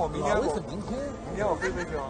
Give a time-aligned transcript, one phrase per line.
[0.00, 0.96] 我明天为是明天，
[1.28, 2.08] 明天我飞飞去啊。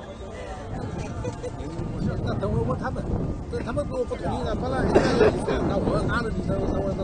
[2.22, 3.03] 那等会儿问他们，
[3.51, 7.03] 等他们如果不同意呢，本来人家有意思，那我拉着你说，我我说，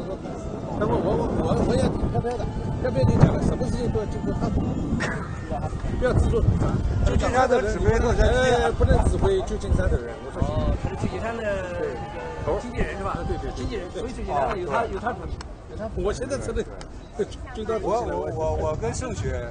[0.79, 2.47] 等会儿我我我也挺飘飘的，
[2.79, 4.79] 飘飘你讲的，什么事情都要经过他同意，
[5.99, 6.71] 不要自作主张。
[7.03, 7.99] 旧金山的指挥
[8.79, 10.15] 不能指挥旧金山的人。
[10.23, 11.43] 我说哦，他是旧金山的
[11.75, 13.19] 这个经纪人是吧？
[13.27, 15.35] 对对，经纪人，所以旧金山的有他有他主持。
[15.99, 16.63] 我现在真的
[17.55, 19.51] 最大我我我我跟盛雪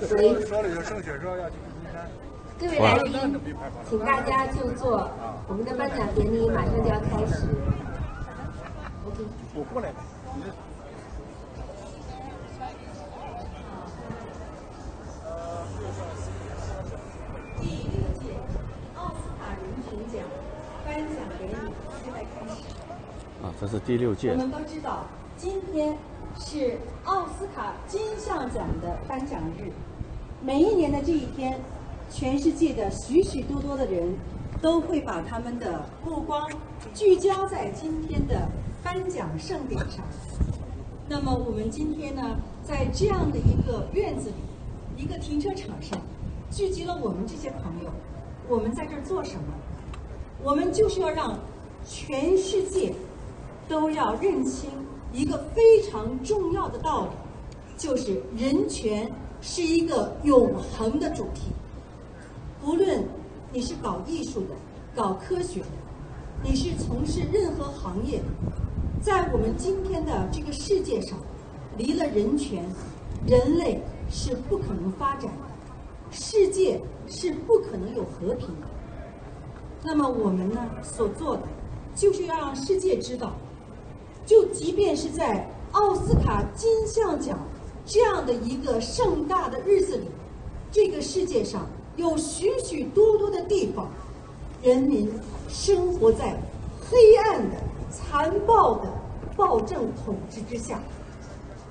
[0.00, 2.06] 说说了，有盛雪说要去旧金山。
[2.58, 3.40] 各位来宾，
[3.88, 5.08] 请大家就坐，
[5.48, 7.46] 我们的颁奖典礼马上就要开始。
[9.06, 9.24] OK。
[9.54, 9.94] 我过来。
[17.60, 18.36] 第六届
[18.94, 20.20] 奥斯卡人权奖
[20.84, 21.54] 颁奖典礼
[22.04, 22.60] 现在开始。
[23.42, 24.32] 啊，这是第六届。
[24.32, 25.06] 我们都知道，
[25.38, 25.96] 今天
[26.38, 29.70] 是奥斯卡金像奖的颁奖日。
[30.42, 31.60] 每一年的这一天，
[32.10, 34.14] 全世界的许许多多的人
[34.60, 36.50] 都会把他们的目光
[36.94, 38.48] 聚焦在今天的
[38.82, 40.04] 颁奖盛典上。
[41.08, 46.00] 那么，我们今天呢，在这样的一个院子里，一个停车场上，
[46.50, 47.90] 聚集了我们这些朋友。
[48.48, 49.42] 我们在这儿做什么？
[50.42, 51.38] 我们就是要让
[51.86, 52.94] 全世界
[53.68, 54.70] 都要认清
[55.12, 57.10] 一个非常重要的道理，
[57.76, 61.50] 就是人权是一个永恒的主题。
[62.62, 63.04] 不论
[63.52, 64.54] 你是搞艺术的、
[64.94, 65.66] 搞科学的，
[66.42, 68.20] 你是从事任何行业，
[69.02, 71.18] 在我们今天的这个世界上，
[71.76, 72.64] 离了人权，
[73.26, 78.66] 人类是不可能发展的，世界是不可能有和平的。
[79.82, 81.42] 那么我们呢所做的，
[81.96, 83.32] 就是要让世界知道，
[84.30, 87.36] 就即便是在奥斯卡金像奖
[87.84, 90.04] 这样的一个盛大的日子里，
[90.70, 91.66] 这个世界上
[91.96, 93.90] 有许许多多的地方，
[94.62, 95.10] 人民
[95.48, 96.40] 生活在
[96.88, 97.56] 黑暗的、
[97.90, 98.88] 残暴的
[99.36, 100.80] 暴政统治之下，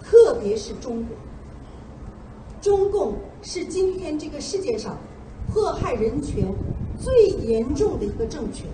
[0.04, 1.16] 特别是中国。
[2.60, 4.98] 中共是今天这个世界上
[5.48, 6.54] 迫害人权
[7.00, 8.66] 最严重的一个政权，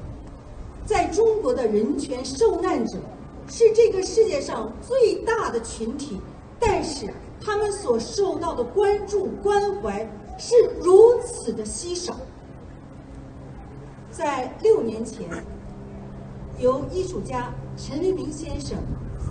[0.88, 2.98] 在中国的人权受难者
[3.48, 6.20] 是这个世界上最大的群体，
[6.60, 10.08] 但是他们所受到的关注关怀
[10.38, 12.16] 是如此的稀少。
[14.10, 15.28] 在六年前，
[16.58, 18.78] 由艺术家陈黎明先生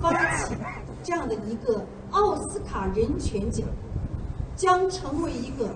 [0.01, 0.55] 发起
[1.03, 3.67] 这样的一个奥斯卡人权奖，
[4.55, 5.75] 将成为一个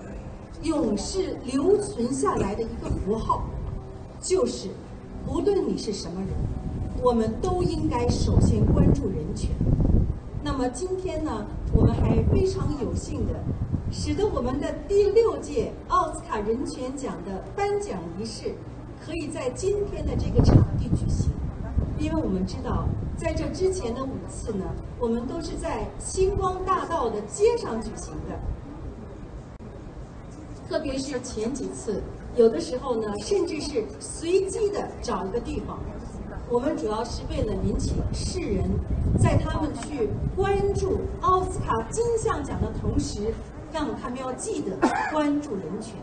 [0.63, 3.43] 永世留存下来的一个符号，
[4.21, 4.69] 就是
[5.27, 6.29] 无论你是什么人，
[7.01, 9.51] 我们都应该首先关注人权。
[10.43, 13.33] 那么今天呢，我们还非常有幸的，
[13.89, 18.53] 使得我们的第六届奥斯卡人权奖的颁奖仪式
[19.05, 21.31] 可以在今天的这个场地举行。
[21.97, 22.85] 因为我们知道，
[23.17, 24.65] 在这之前的五次呢，
[24.99, 28.37] 我们都是在星光大道的街上举行的。
[30.67, 32.03] 特别是前几次，
[32.35, 35.79] 有的时候呢，甚至是随机的找一个地方。
[36.51, 38.65] 我们主要是为了引起世人
[39.19, 43.31] 在他们去关注奥斯卡金像奖的同时，
[43.71, 44.75] 让他们要记得
[45.11, 45.93] 关注人权。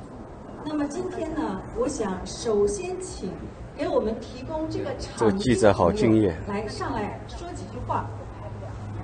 [0.64, 3.28] 那么今天呢，我想首先请
[3.76, 8.06] 给我们提供这个场这个记者好敬业来上来说几句话。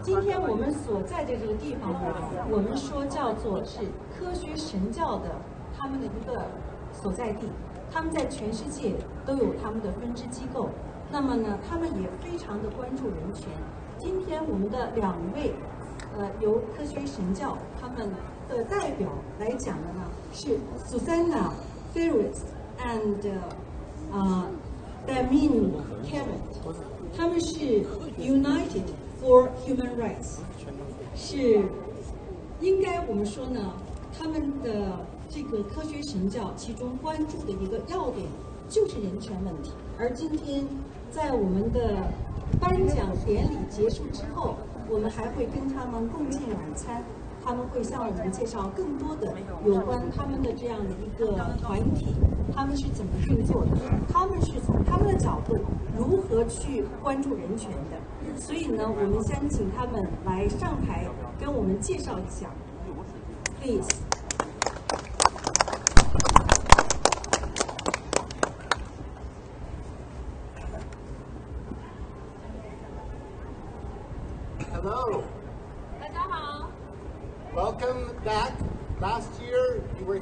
[0.01, 2.15] 今天我们所在的这个地方呢，
[2.53, 3.81] 我们说叫做是
[4.17, 5.25] 科学神教的
[5.77, 6.41] 他们的一个
[6.93, 7.49] 所在地，
[7.91, 8.95] 他们在全世界
[9.27, 10.69] 都有他们的分支机构。
[11.13, 13.47] 那么呢，他们也非常的关注人权。
[13.99, 15.53] 今天我们的两位，
[16.17, 18.09] 呃，由科学神教他们
[18.49, 20.59] 的代表来讲的呢，是
[20.89, 21.53] Susanna
[21.95, 22.39] Ferris
[22.81, 23.31] and
[24.11, 24.47] 啊、
[25.07, 25.73] Damien
[26.03, 26.41] Kevin，
[27.15, 27.85] 他们是
[28.19, 28.89] United
[29.21, 30.39] for Human Rights，
[31.15, 31.63] 是
[32.63, 33.75] 应该我们说呢，
[34.19, 38.27] 他们的这个科学神教其中关注的一个要点
[38.67, 39.73] 就是人权问题。
[39.99, 40.67] 而今天
[41.13, 42.11] 在我们的
[42.59, 44.57] 颁奖典礼结束之后，
[44.89, 47.03] 我们还会跟他们共进晚餐。
[47.45, 49.35] 他们会向我们介绍更多的
[49.67, 52.15] 有关他们的这样的一个团体，
[52.55, 53.71] 他们是怎么运作的，
[54.09, 55.59] 他们是从他们的角度
[55.99, 58.41] 如何去关注人权的。
[58.41, 61.05] 所以呢，我们先请他们来上台
[61.37, 62.49] 跟我们介绍一下。
[63.61, 64.12] Please。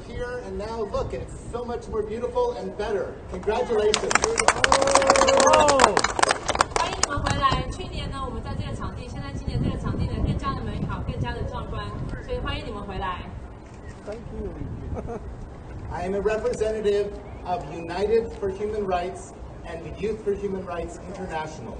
[0.00, 3.14] here, and now look, it's so much more beautiful and better.
[3.30, 4.10] Congratulations.
[6.76, 7.68] 欢迎你们回来。
[7.70, 11.84] 去年呢，我们在这个场地，现在今年这个场地呢，更加的美好，更加的壮观，
[12.24, 13.20] 所以欢迎你们回来。
[15.90, 17.08] I am a representative
[17.44, 19.32] of United for Human Rights
[19.66, 21.76] and the Youth for Human Rights International.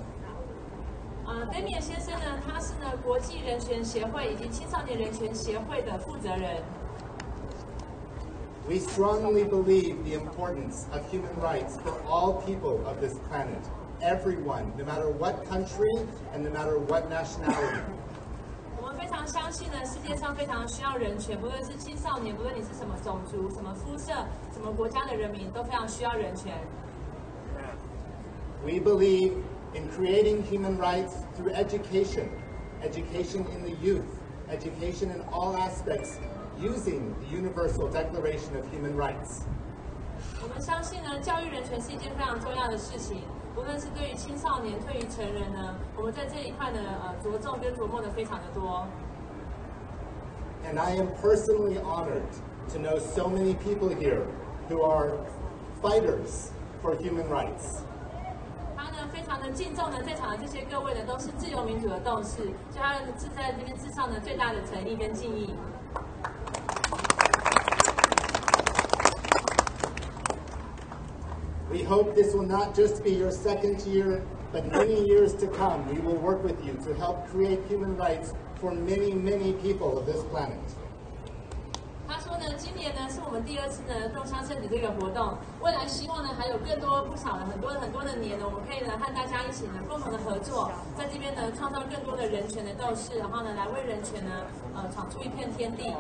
[1.26, 6.62] 呃 d a m i a n 先生呢，他是呢国际人权协会以及青少年人权协会的负责人。
[8.68, 13.62] We strongly believe the importance of human rights for all people of this planet,
[14.02, 17.80] everyone, no matter what country and no matter what nationality.
[18.82, 24.12] 我们非常相信呢，世界上非常需要人权，不论是青少年，不论你是什么种族、什么肤色、
[24.52, 26.52] 什么国家的人民，都非常需要人权。
[28.64, 29.32] We believe
[29.74, 32.28] in creating human rights through education,
[32.82, 34.06] education in the youth,
[34.50, 36.18] education in all aspects,
[36.60, 39.42] using the Universal Declaration of Human Rights.
[40.42, 43.22] 我们相信呢，教育人权是一件非常重要的事情，
[43.56, 48.86] 无论是对于青少年，对于成人呢，我们在这一块呢，呃，着重跟琢磨的非常的多。
[50.64, 52.26] And I am personally honored
[52.72, 54.22] to know so many people here
[54.68, 55.18] who are
[55.82, 56.50] fighters
[56.82, 57.84] for human rights.
[58.76, 65.54] 他呢，非常的敬重呢，在场的这些各位呢，都是自由民主的斗士，所以他是在这边致上呢最大的诚意跟敬意。
[71.70, 75.84] We hope this will not just be your second year, but many years to come.
[75.88, 80.06] We will work with you to help create human rights for many, many people of
[80.06, 80.62] this planet.
[82.08, 94.30] 他说呢，今年呢是我们第二次呢动枪圣子这个活动，未来希望呢还有更多不少的很多很多的年呢，我们可以呢和大家一起呢共同的合作，在这边呢创造更多的人权的斗士，然后呢来为人权呢
[94.76, 95.92] 呃闯出一片天地。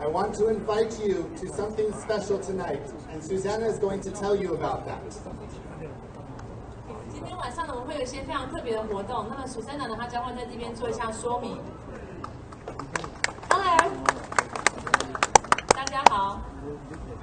[0.00, 2.82] I want to invite you to something special tonight,
[3.12, 4.98] and Susanna is going to tell you about that.
[7.12, 9.26] 今天晚上呢，我们会有一些非常特别的活动。
[9.28, 11.56] 那么，蜀山长呢，他将会在这边做一下说明。
[13.48, 13.92] Hello，
[15.68, 16.40] 大家好。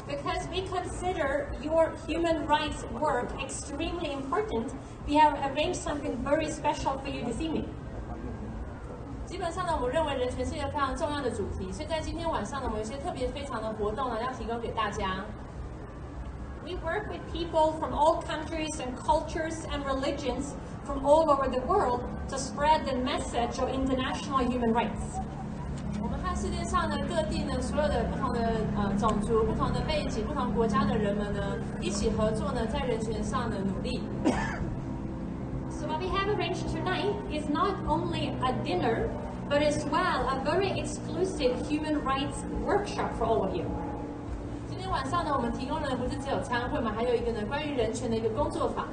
[0.07, 4.71] Because we consider your human rights work extremely important,
[5.07, 7.65] we have arranged something very special for you this evening.
[9.26, 15.24] 基本上呢，我们认为人权是一个非常重要的主题，所以在今天晚上呢，我们有一些特别非常的活动呢，要提供给大家。
[16.64, 20.54] We work with people from all countries and cultures and religions
[20.84, 22.00] from all over the world
[22.30, 25.20] to spread the message of international human rights.
[26.00, 28.40] 我们和世界上呢各地呢所有的不同的
[28.76, 31.40] 呃种族、不同的背景、不同国家的人们呢，
[31.80, 34.02] 一起合作呢，在人权上的努力。
[36.23, 39.09] So what we have arranged tonight is not only a dinner,
[39.49, 43.65] but as well a very exclusive human rights workshop for all of you.
[44.69, 48.87] 今天晚上呢，我们提供的不是只有餐会嘛，还有一个呢关于人权的一个工作坊。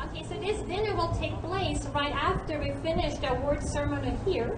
[0.00, 4.56] Okay, so this dinner will take place right after we finish the award ceremony here.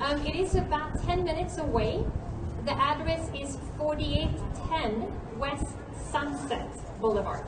[0.00, 2.04] Um, it is about 10 minutes away.
[2.64, 5.06] The address is 4810
[5.38, 5.76] West
[6.10, 6.68] Sunset
[7.00, 7.44] Boulevard.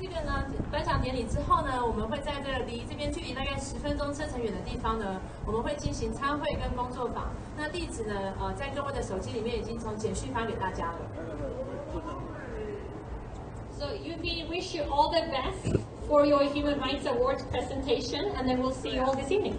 [0.00, 7.28] 在这个呢颁奖典礼之后呢，我们会在这个离这边距离大概十分钟车程远的地方呢，我们会进行参会跟工作坊。
[7.54, 10.98] 那地址呢，呃，在各位的手机里面已经从简讯发给大家了。
[13.78, 15.78] So you, we wish you all the best
[16.08, 19.56] for your Human Rights Awards presentation, and then we'll see you all this evening.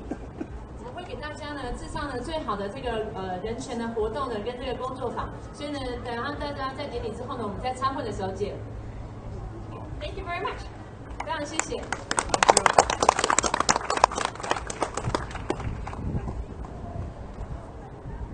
[0.79, 8.55] 我们会给大家呢致上呢最好的这个呃人权的活动呢跟这个工作坊，所以呢，等下大家在典礼之后呢，我们在参会的时候见。
[10.01, 10.61] Thank you very much.
[11.23, 11.79] 非常谢谢。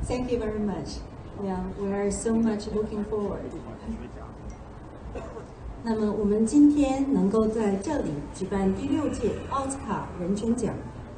[0.08, 1.02] Thank you very much.
[1.44, 3.42] Yeah, we are so much looking forward.
[5.84, 10.74] 那么我们今天能够在这里举办第六届奥斯卡人权奖，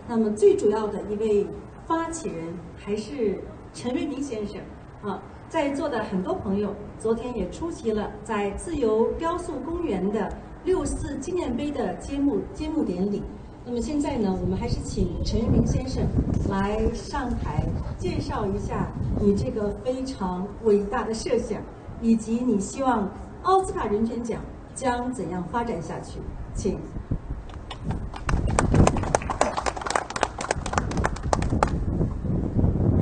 [0.08, 1.46] 那么最主要的一位
[1.86, 3.40] 发起人还是
[3.72, 4.60] 陈瑞明先生
[5.04, 5.22] 啊。
[5.50, 10.32] 在座的很多朋友昨天也出席了在自由雕塑公园的
[10.64, 13.24] 六四纪念碑的揭幕揭幕典礼。
[13.66, 16.04] 那么现在呢，我们还是请陈云明先生
[16.50, 17.64] 来上台
[17.98, 21.60] 介绍一下你这个非常伟大的设想，
[22.00, 23.10] 以及你希望
[23.42, 24.40] 奥斯卡人权奖
[24.76, 26.20] 将怎样发展下去，
[26.54, 26.80] 请。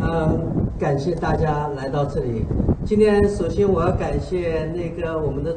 [0.02, 2.46] 嗯，感谢大家来到这里。
[2.86, 5.56] 今天首先我要感谢那个我们的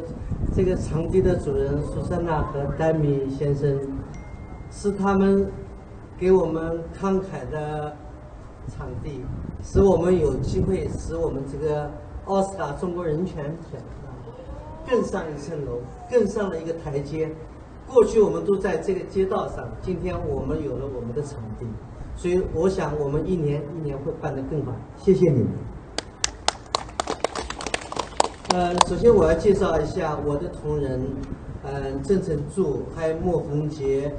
[0.54, 3.78] 这个场地的主人苏珊娜和丹米先生，
[4.70, 5.46] 是他们
[6.18, 7.94] 给我们慷慨的
[8.66, 9.20] 场地，
[9.62, 11.90] 使我们有机会使我们这个
[12.24, 13.78] 奥斯卡中国人权奖
[14.88, 17.30] 更上一层楼，更上了一个台阶。
[17.86, 21.66] 过去我们都在这个街道上，今天我们有了我们的场地，
[22.20, 24.72] 所以我想我们一年一年会办得更好。
[24.98, 25.48] 谢谢你们。
[28.52, 31.00] 呃，首先我要介绍一下我的同仁，
[31.64, 34.12] 嗯、郑成柱，还有莫宏杰，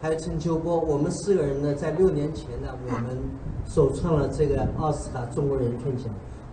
[0.00, 3.18] 还有陈秋波，我们四个人呢，在六年前呢，我们
[3.66, 6.06] 首创了这个奥斯卡中国人权奖。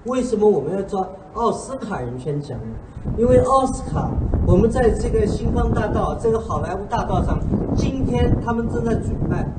[0.05, 3.13] 为什么我们要抓奥斯卡人权奖呢？
[3.19, 4.09] 因为奥斯卡，
[4.47, 7.39] 我们在这个星光大道、这个好莱坞大道上，
[7.75, 9.53] 今天他们正在举办，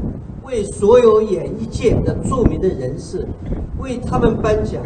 [0.45, 3.25] 为所有演艺界的著名的人士，
[3.79, 4.83] 为他们颁奖。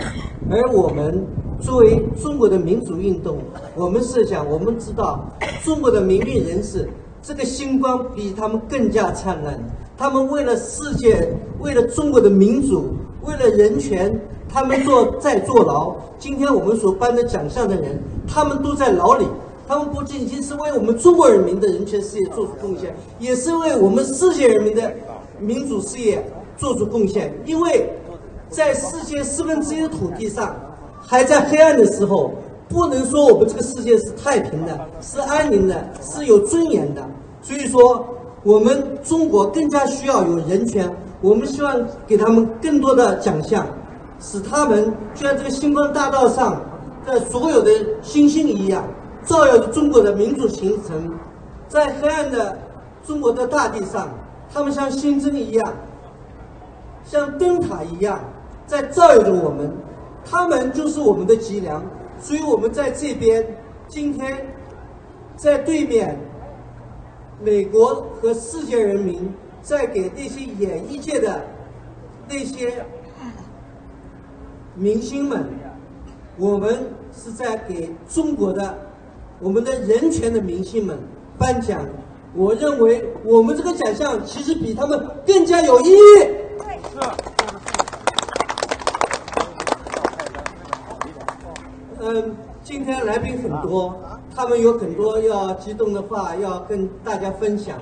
[0.50, 1.24] 而我们
[1.58, 3.38] 作为中国的民主运动，
[3.74, 5.24] 我们设想，我们知道
[5.64, 6.86] 中国的名利人士，
[7.22, 9.58] 这个星光比他们更加灿烂。
[9.96, 14.20] 他们为了世界，为了中国的民主，为了人权，
[14.56, 15.94] 他们坐在坐牢。
[16.18, 19.26] 今天我们所颁的奖项的人，他们都在牢里。
[19.68, 24.90] 他们不仅仅是为我们中国人民的人权事业做出贡献，也是为我们世界人民的
[25.38, 27.34] 民主事业做出贡献。
[27.44, 27.90] 因为
[28.48, 30.56] 在世界四分之一的土地上
[31.02, 32.32] 还在黑暗的时候，
[32.66, 37.06] 不能说我们这个世界是太平的、是安宁的、是有尊严的。
[37.42, 38.06] 所以说，
[38.42, 40.90] 我们中国更加需要有人权。
[41.20, 43.66] 我们希望给他们更多的奖项，
[44.20, 46.60] 使他们就像这个星光大道上
[47.04, 47.70] 的所有的
[48.02, 48.84] 星星一样，
[49.24, 51.14] 照耀着中国的民主形成。
[51.68, 52.56] 在黑暗的
[53.04, 54.08] 中国的大地上，
[54.52, 55.72] 他们像星针一样，
[57.04, 58.20] 像灯塔一样，
[58.66, 59.70] 在照耀着我们。
[60.28, 61.80] 他们就是我们的脊梁，
[62.20, 63.46] 所以我们在这边，
[63.86, 64.44] 今天
[65.36, 66.18] 在对面，
[67.40, 69.32] 美国和世界人民
[69.62, 71.40] 在给那些演艺界的
[72.28, 72.84] 那些
[74.78, 75.42] 明星们，
[76.36, 78.76] 我们是在给中国的
[79.40, 80.98] 我们的人权的明星们
[81.38, 81.80] 颁奖。
[82.34, 85.96] 我认为我们这个奖项其实比他们更加有意义。
[91.98, 93.98] 嗯，今天来宾很多，
[94.34, 97.78] 他们有很多要激动的话要跟大家分享。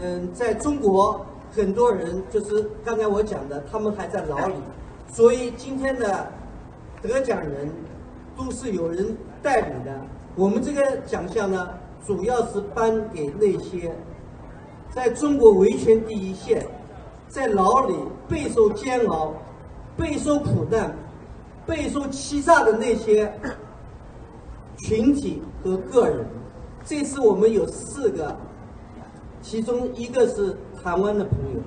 [0.00, 4.54] 嗯，在中国，很多人就是刚才我讲的，他们还在牢里，
[5.08, 6.30] 所以今天的
[7.02, 7.70] 得奖人
[8.36, 10.00] 都是有人代理的。
[10.36, 11.68] 我们这个奖项呢，
[12.06, 13.94] 主要是颁给那些
[14.90, 16.64] 在中国维权第一线，
[17.28, 17.94] 在牢里
[18.28, 19.34] 备受煎熬、
[19.96, 20.94] 备受苦难。
[21.66, 23.30] 备受欺诈的那些
[24.78, 26.24] 群体和个人，
[26.82, 28.34] 这次我们有四个，
[29.42, 31.60] 其中一个是台湾的朋友，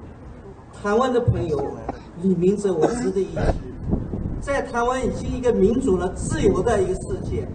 [0.81, 1.63] 台湾的朋友
[2.23, 3.37] 李明哲，我值得一提，
[4.41, 7.47] 在台湾已经一个民主了、自由的一个世界，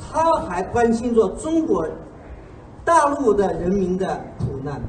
[0.00, 1.86] 他还关心着中国
[2.82, 4.80] 大陆的人民的苦难，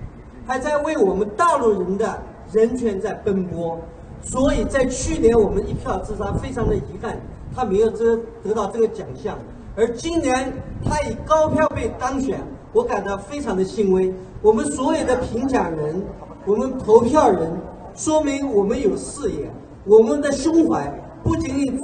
[0.47, 2.21] 还在为我们大陆人的
[2.53, 3.77] 人权在奔波。
[4.21, 7.17] 所以在去年我们一票之差，非常的遗憾，
[7.53, 9.37] 他没有得得到这个奖项。
[9.75, 10.53] 而今年
[10.85, 12.39] 他以高票被当选，
[12.71, 14.13] 我感到非常的欣慰。
[14.41, 16.01] 我们所有的评奖人，
[16.45, 17.51] 我们投票人，
[17.95, 19.51] 说明我们有视野，
[19.85, 20.91] 我们的胸怀
[21.23, 21.79] 不仅仅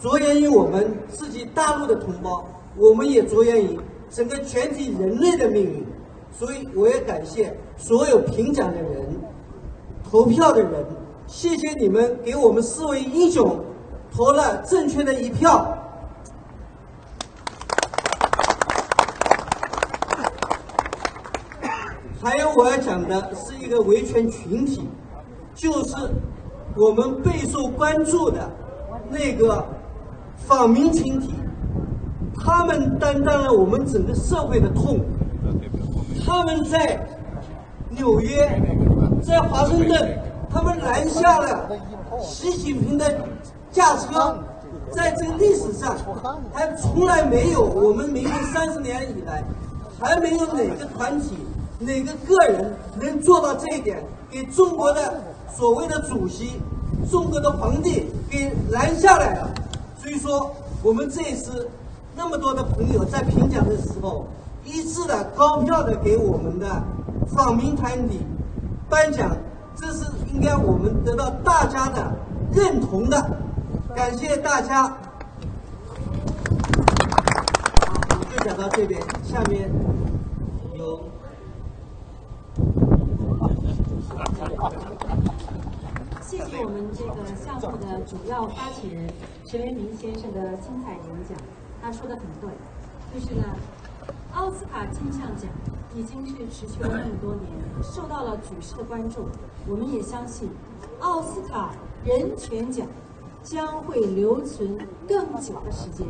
[0.00, 2.44] 着眼于我们自己大陆的同胞，
[2.76, 3.78] 我们也着眼于
[4.10, 5.86] 整个全体人类的命运。
[6.32, 9.20] 所以我也感谢所有评奖的人，
[10.10, 10.84] 投票的人。
[11.26, 13.64] 谢谢你们给我们四位英雄
[14.10, 15.78] 投了正确的一票。
[22.20, 24.88] 还有我要讲的是一个维权群体，
[25.54, 25.94] 就是
[26.76, 28.50] 我们备受关注的
[29.10, 29.64] 那个
[30.36, 31.34] 访民群体，
[32.38, 35.00] 他们担当了我们整个社会的痛。
[36.26, 37.06] 他们在
[37.90, 38.60] 纽约，
[39.22, 40.18] 在华盛顿。
[40.56, 41.68] 他们拦下了
[42.22, 43.12] 习近平的
[43.72, 44.38] 驾车，
[44.88, 45.96] 在这个历史上
[46.52, 49.42] 还从来没有，我们民国三十年以来，
[49.98, 51.36] 还没有哪个团体、
[51.80, 55.20] 哪个个人能做到这一点，给中国的
[55.56, 56.60] 所谓的主席、
[57.10, 59.50] 中国的皇帝给拦下来了。
[60.02, 61.68] 所以说，我们这一次
[62.14, 64.26] 那么多的朋友在评奖的时候，
[64.64, 66.82] 一致的高票的给我们的
[67.28, 68.20] 访民团体
[68.88, 69.36] 颁奖。
[69.76, 72.12] 这是应该我们得到大家的
[72.52, 73.36] 认同的，
[73.94, 74.96] 感谢大家。
[78.30, 79.68] 就讲到这边，下面
[80.78, 81.00] 有
[86.36, 89.08] 谢谢我们这个项目的主要发起人
[89.46, 91.38] 陈为民先生的精彩演讲，
[91.80, 92.50] 他说的很对，
[93.14, 93.44] 就是呢，
[94.32, 95.48] 奥斯卡金像奖
[95.94, 97.48] 已经是持续了那么多年，
[97.84, 99.28] 受到了举世的关注。
[99.68, 100.50] 我们也相信，
[100.98, 101.70] 奥斯卡
[102.04, 102.84] 人权奖
[103.44, 104.76] 将会留存
[105.06, 106.04] 更久的时间，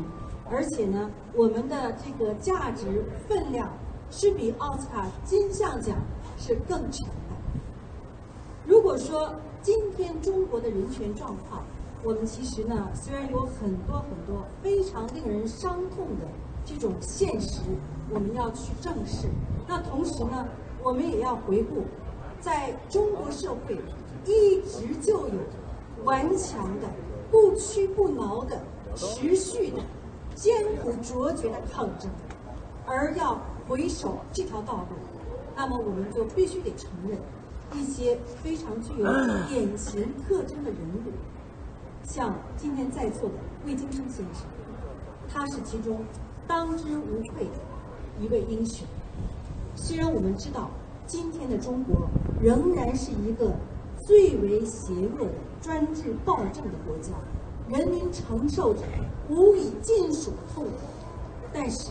[0.50, 3.68] 而且呢，我们的这个价值分量
[4.10, 5.98] 是比奥斯卡金像奖
[6.38, 7.36] 是更沉的。
[8.66, 9.30] 如果说
[9.64, 11.64] 今天中国的人权状况，
[12.02, 16.28] 我们其实呢，虽然有很多很多非常令人伤痛的
[16.66, 17.62] 这种现实，
[18.10, 19.26] 我们要去正视。
[19.66, 20.46] 那同时呢，
[20.82, 21.76] 我们也要回顾，
[22.42, 23.78] 在中国社会
[24.26, 25.34] 一直就有
[26.04, 26.86] 顽强的、
[27.30, 28.60] 不屈不挠的、
[28.94, 29.78] 持续的、
[30.34, 32.10] 艰苦卓绝的抗争。
[32.84, 34.96] 而要回首这条道路，
[35.56, 37.18] 那么我们就必须得承认。
[37.74, 39.04] 一些非常具有
[39.48, 41.12] 典型特征的人物，
[42.04, 43.34] 像今天在座的
[43.66, 44.46] 魏京生先生，
[45.28, 45.98] 他是其中
[46.46, 48.86] 当之无愧的一位英雄。
[49.74, 50.70] 虽然我们知道
[51.06, 52.08] 今天的中国
[52.40, 53.52] 仍然是一个
[54.06, 57.12] 最为邪恶的专制暴政的国家，
[57.68, 58.82] 人民承受着
[59.28, 60.70] 无以尽数的痛苦，
[61.52, 61.90] 但是。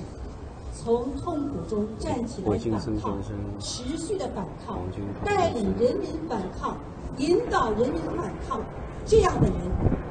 [0.76, 3.18] 从痛苦中站起来反抗，
[3.60, 4.80] 持续的反抗，
[5.24, 6.76] 带领人民反抗，
[7.18, 8.60] 引导人民反抗，
[9.06, 9.56] 这样的人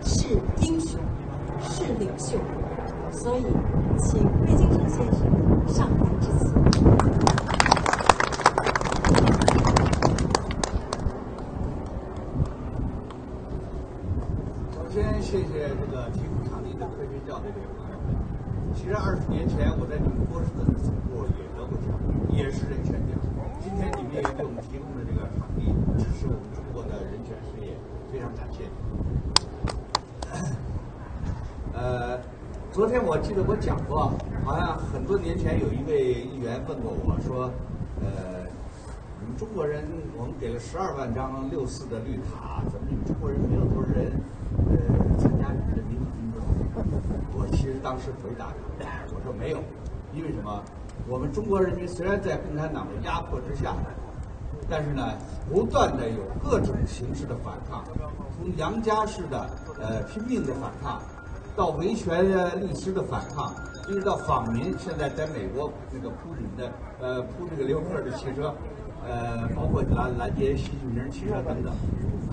[0.03, 1.01] 是英雄，
[1.63, 2.39] 是领袖。
[3.11, 3.45] 所以，
[3.99, 5.21] 请魏京生先生
[5.69, 6.55] 上台致辞。
[14.73, 17.82] 首先，谢谢这个提供场地的科学教的这个。
[18.75, 21.93] 其实二十年前我在你们波士顿的时候也得过奖，
[22.33, 23.15] 也是人权奖。
[23.61, 25.71] 今天你们也给我们提供了这个场地，
[26.03, 27.77] 支持我们中国的人权事业，
[28.11, 28.65] 非常感谢。
[31.75, 32.19] 呃，
[32.73, 34.13] 昨天我记得我讲过，
[34.45, 37.53] 好像很多年前有一位议员问过我说，
[38.01, 38.49] 呃，
[39.21, 39.85] 你们中国人，
[40.17, 44.13] 我们给了十二万张六四的绿卡，怎么你们中国人没有多少人
[44.69, 44.75] 呃
[45.19, 46.43] 参加你们的民主运动？
[47.35, 48.47] 我其实当时回答
[48.81, 49.59] 他，我说没有，
[50.13, 50.61] 因为什么？
[51.07, 53.77] 我们中国人民虽然在共产党的压迫之下，
[54.69, 55.15] 但是呢，
[55.49, 57.85] 不断的有各种形式的反抗，
[58.37, 59.49] 从杨家式的
[59.81, 61.01] 呃拼命的反抗，
[61.55, 62.27] 到维权
[62.61, 63.55] 律师的反抗，
[63.89, 68.53] 一直到访民，现在在美国那个铺你们的呃铺这个刘克的汽车，
[69.07, 71.73] 呃，包括拦拦截习近平汽车等等。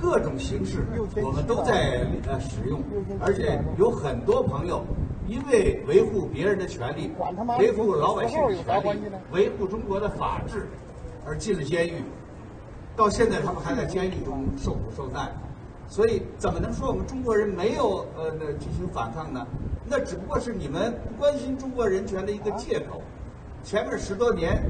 [0.02, 0.84] 各种形式，
[1.24, 2.82] 我们都在呃使用，
[3.22, 4.82] 而且有很多朋友
[5.30, 7.12] 因为维护别人的权利，
[7.60, 9.00] 维护老百姓的权利，
[9.32, 10.68] 维护中国的法治，
[11.24, 12.02] 而进了监狱。
[12.96, 15.32] 到现在，他们还在监狱中受苦受难。
[15.88, 19.46] 所以，怎么能说我们中国人没有呃进行反抗呢？
[19.86, 23.02] 那只不过是你们不关心中国人权的一个借口。
[23.64, 24.64] 前面十多年，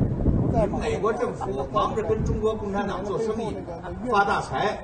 [0.82, 3.56] 美国政府忙着跟中国共产党做生意，
[4.12, 4.78] 发大财。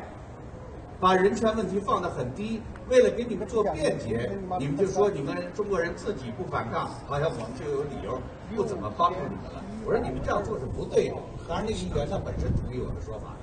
[1.05, 8.19] 把人权问题放得很低，为了给你们做辩解，你们就说你们中国人自己不反抗，好像我们就有理由
[8.55, 9.63] 不怎么帮助你们了。
[9.85, 11.15] 我说你们这样做是不对的。
[11.47, 13.35] 当然，那个议员他本身同意我的说法。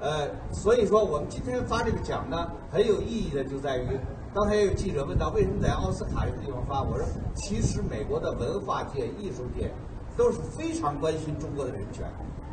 [0.00, 3.96] 呃，所以说我们今天发这个奖呢，很有意义的就在于，
[4.34, 9.70] 刚才也有记者问到为什么在奥斯卡这个地方发，我说其实美国的文化界、艺术界
[10.16, 12.04] 都是非常关心中国的人权，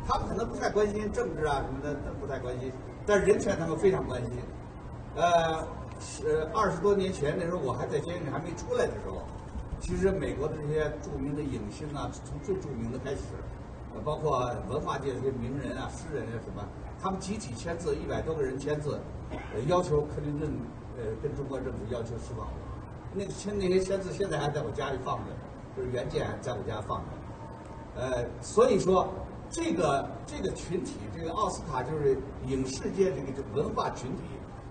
[0.06, 2.70] 他们可能不太关心政治啊什么的，不太关心。
[3.08, 4.32] 但人权他们非常关心，
[5.16, 5.66] 呃，
[5.98, 9.22] 是二十多年前那时候我还在监狱还没出来的时候，
[9.80, 13.22] 其实美国的这些著名的影星啊，从最著名的开始，
[13.94, 16.62] 呃，包括文化界这些名人啊、诗人啊什么，
[17.00, 19.00] 他们集体签字，一百多个人签字，
[19.54, 20.52] 呃，要求克林顿
[20.98, 22.52] 呃跟中国政府要求释放我。
[23.14, 25.24] 那个签那些签字现在还在我家里放着，
[25.74, 29.08] 就是原件在我家放着，呃，所以说。
[29.50, 34.22] 这个这个群体，这个奥斯卡就是影视界这个文化群体，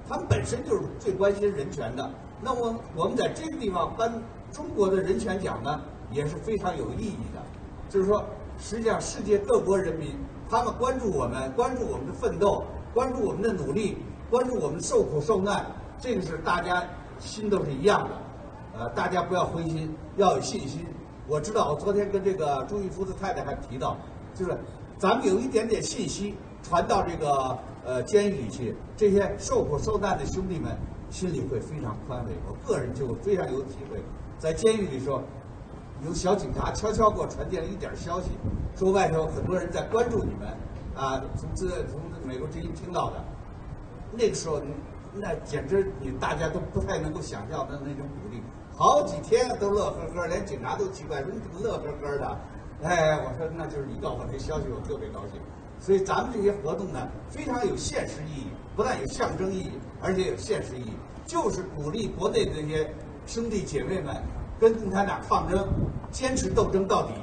[0.07, 2.09] 他们本身就是最关心人权的。
[2.41, 4.13] 那我我们在这个地方颁
[4.51, 7.41] 中国的人权奖呢，也是非常有意义的。
[7.89, 8.23] 就是说，
[8.59, 10.15] 实际上世界各国人民，
[10.47, 12.63] 他们关注我们，关注我们的奋斗，
[12.93, 13.97] 关注我们的努力，
[14.29, 15.65] 关注我们受苦受难，
[15.99, 16.83] 这个是大家
[17.17, 18.79] 心都是一样的。
[18.79, 20.85] 呃，大家不要灰心，要有信心。
[21.27, 23.97] 我知道，我昨天跟这个朱玉福的太太还提到。
[24.37, 24.55] 就是
[24.99, 30.77] 咱们有一点点信息传到这个呃监狱里去，这些受苦受难的兄弟们
[31.09, 32.31] 心里会非常宽慰。
[32.47, 33.99] 我个人就非常有体会，
[34.37, 35.23] 在监狱里说，
[36.05, 38.29] 有小警察悄悄给我传递了一点消息，
[38.75, 40.47] 说外头很多人在关注你们，
[40.95, 43.23] 啊，从这从美国之音听到的，
[44.11, 44.61] 那个时候
[45.15, 48.41] 那简直你大家都不太能够想象的那种鼓励，
[48.75, 52.37] 好几天都乐呵呵，连警察都奇怪，说你怎么乐呵呵的？
[52.83, 55.41] 哎，我说那就是你告诉我这消息，我特别高兴。
[55.79, 60.93] 所以咱们这些活动呢，非常有现实意义，不但有象征意义，而且有现实意义，
[61.25, 62.93] 就是鼓励国内的这些
[63.25, 64.15] 兄弟姐妹们
[64.59, 65.67] 跟共产党抗争，
[66.11, 67.13] 坚持斗争到底，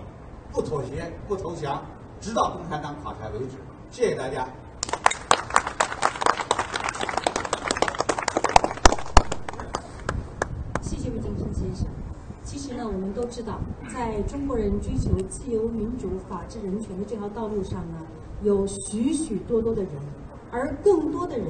[0.52, 1.84] 不妥协，不投降，
[2.20, 3.56] 直到共产党垮台为止。
[3.90, 4.48] 谢谢大家。
[10.82, 11.86] 谢谢魏金生先生。
[12.44, 13.60] 其实我们都知道，
[13.92, 17.98] 在中国人追求自由、民主、法治、人权的这条道路上呢，
[18.42, 19.92] 有许许多多的人，
[20.50, 21.46] 而更多的人，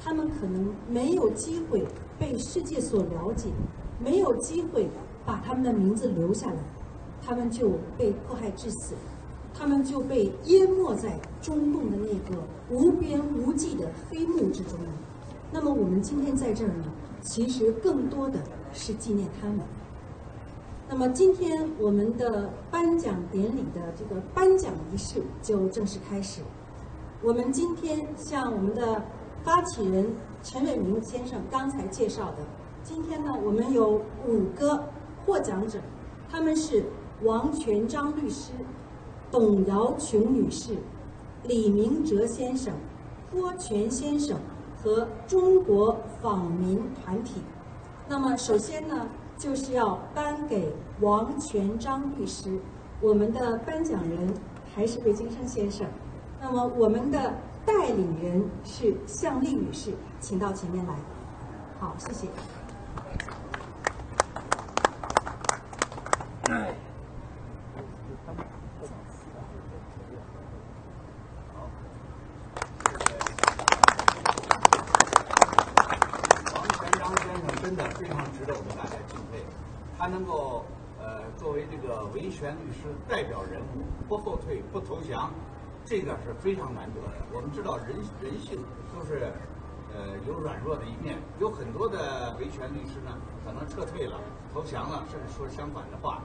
[0.00, 1.84] 他们可能没有机会
[2.18, 3.48] 被世界所了解，
[3.98, 4.88] 没有机会
[5.26, 6.56] 把他们的名字留下来，
[7.20, 8.94] 他们就被迫害致死，
[9.52, 14.90] 他们就被淹没在中共的那个无边无际的黑幕之中了。
[15.50, 16.84] 那么我们今天在这儿呢，
[17.22, 18.38] 其实更多的
[18.72, 19.58] 是纪念他们。
[20.90, 26.40] 那么今天我们的颁奖典礼的这个颁奖仪式就正式开始。
[27.22, 29.02] 我们今天向我们的
[29.44, 30.10] 发起人
[30.42, 32.38] 陈伟明先生刚才介绍的，
[32.82, 34.82] 今天呢我们有五个
[35.26, 35.78] 获奖者，
[36.30, 36.86] 他们是
[37.22, 38.52] 王全章律师、
[39.30, 40.74] 董瑶琼女士、
[41.44, 42.72] 李明哲先生、
[43.30, 44.38] 郭全先生
[44.82, 47.42] 和中国访民团体。
[48.08, 49.06] 那么首先呢。
[49.38, 52.58] 就是要颁给王全章律师，
[53.00, 54.34] 我们的颁奖人
[54.74, 55.86] 还是魏金生先生。
[56.40, 60.94] 那么我们的代理人是向丽女士，请到前面来。
[61.78, 62.26] 好，谢谢。
[76.54, 79.44] 王全章先生真的非常值得我们大家敬佩，
[79.98, 80.64] 他能够
[80.98, 83.82] 呃作为这个维权律师代表人物，
[84.18, 85.32] 后退不投降，
[85.84, 87.16] 这个是非常难得的。
[87.32, 88.58] 我们知道人人性
[88.92, 89.32] 都是
[89.94, 94.20] 呃有软弱的一面，有很多的维权律师呢可能撤退了、
[94.52, 96.22] 投降了，甚至说相反的话，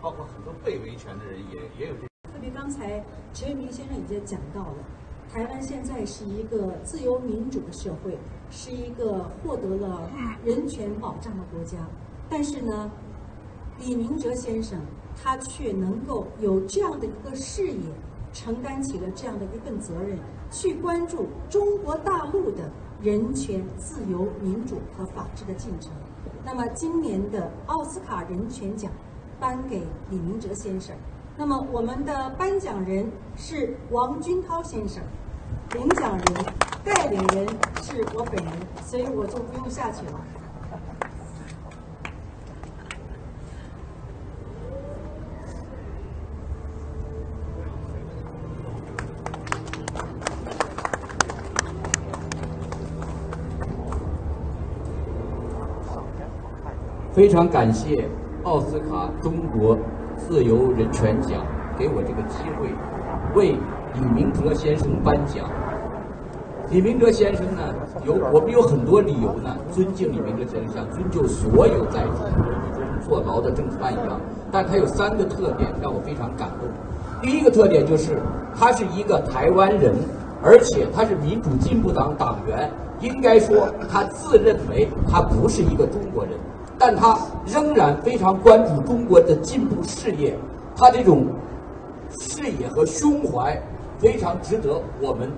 [0.00, 2.06] 包括很多被维权的人也也有这。
[2.30, 4.76] 特别刚才陈为民先生已经讲到了，
[5.32, 8.16] 台湾现在是一个自由民主的社会，
[8.50, 10.08] 是一个获得了
[10.44, 11.78] 人权保障的国家。
[12.28, 12.90] 但是呢，
[13.78, 14.78] 李明哲先生
[15.22, 17.78] 他却能够有这样的一个视野，
[18.32, 20.18] 承担起了这样的一份责任，
[20.50, 22.70] 去关注中国大陆的
[23.02, 25.90] 人权、自由、民主和法治的进程。
[26.44, 28.90] 那么今年的奥斯卡人权奖
[29.38, 30.96] 颁给李明哲先生。
[31.36, 35.02] 那么我们的颁奖人是王军涛先生，
[35.74, 36.44] 领奖人、
[36.84, 37.46] 带领人
[37.82, 38.52] 是我本人，
[38.84, 40.20] 所以我就不用下去了。
[57.20, 58.08] 非常感谢
[58.44, 59.76] 奥斯卡中国
[60.16, 61.44] 自由人权奖
[61.78, 62.70] 给我这个机会，
[63.34, 63.58] 为
[63.92, 65.44] 李明哲先生颁奖。
[66.70, 67.60] 李明哲先生呢，
[68.06, 72.06] 有我们有很多理由呢，尊敬李明哲先生，像尊敬所有在
[73.06, 74.18] 坐牢的政治犯一样。
[74.50, 76.70] 但他有三个特点让我非常感动。
[77.20, 78.18] 第一个特点就是
[78.58, 79.94] 他是一个台湾人，
[80.42, 82.70] 而且他是民主进步党党员。
[83.00, 86.32] 应该说，他自认为他不是一个中国人。
[86.80, 87.14] 但他
[87.46, 90.34] 仍然非常关注中国的进步事业，
[90.74, 91.26] 他这种
[92.22, 93.60] 视野和胸怀
[93.98, 95.30] 非常值得我们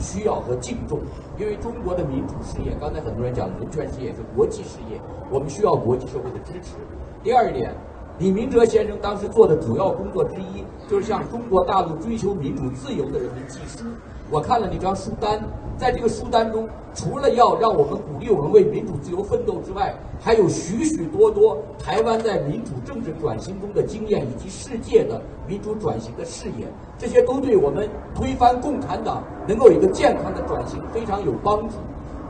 [0.00, 0.98] 需要和敬重。
[1.38, 6.74] 因为中国的民主事业，刚才很多人讲人权事业是国际事业，我们需要国际社会的支持。
[7.22, 7.72] 第二点，
[8.18, 13.84] 李明哲先生当时做的主要工作之一，就是向中国大陆追求民主自由的人们寄书。
[14.30, 15.40] 我看了那张书单，
[15.76, 26.66] 在这个书单中，除了要让我们鼓励我们为民主自由奋斗之外，还有许许多多台湾在民主政治转型中的经验，以及世界的民主转型的视野，
[26.98, 31.76] 这些都对我们推翻共产党能够有一个健康的转型非常有帮助。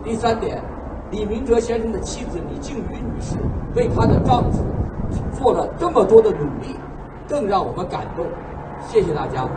[0.05, 0.63] 第三点，
[1.11, 3.37] 李明哲先生的妻子李静瑜女士
[3.75, 4.65] 为她的丈夫
[5.37, 6.77] 做了这么多的努力，
[7.29, 8.25] 更让我们感动。
[8.87, 9.49] 谢谢大家。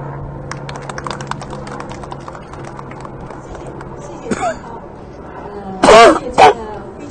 [5.84, 6.56] 呃，也觉得
[6.98, 7.06] 非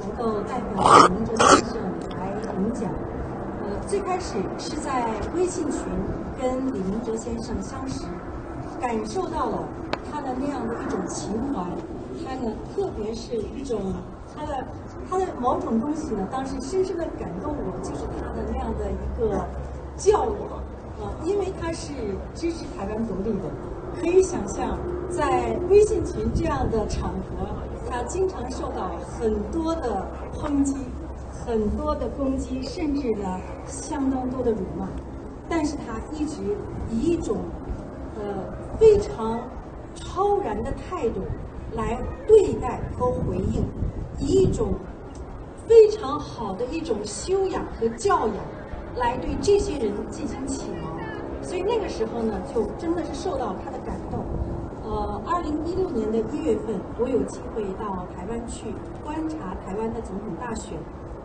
[0.00, 1.76] 能够代表李明哲先生
[2.18, 2.90] 来领奖。
[3.62, 5.82] 呃，最开始是在微信群
[6.40, 8.04] 跟李明哲先生相识，
[8.80, 9.64] 感受到了
[10.10, 11.64] 他的那样的一种情怀，
[12.24, 13.78] 他呢，特别是一种
[14.34, 14.64] 他的
[15.08, 19.44] 他的某种东西呢，当时深深的感动我，就是他的那样的一个
[19.96, 20.34] 教育
[21.02, 21.92] 啊，因为他是
[22.34, 23.48] 支持台湾独立的，
[24.00, 24.78] 可以想象
[25.10, 27.46] 在微信群这样的场合，
[27.90, 30.76] 他经常受到很多的抨击，
[31.44, 34.88] 很多的攻击，甚至呢相当多的辱骂，
[35.48, 36.36] 但是他一直
[36.88, 37.38] 以一种
[38.14, 38.22] 呃
[38.78, 39.40] 非常
[39.96, 41.22] 超然的态度
[41.74, 41.98] 来
[42.28, 43.64] 对待和回应，
[44.18, 44.74] 以一种
[45.66, 48.36] 非常好的一种修养和教养
[48.96, 51.00] 来对这些人进行启蒙。
[51.42, 54.24] 所以那个时候呢，就真的是受到他的感动。
[54.90, 58.74] 呃，二零一六年的一月份，我有机会到台湾去
[59.04, 60.76] 观察台湾的总统大选。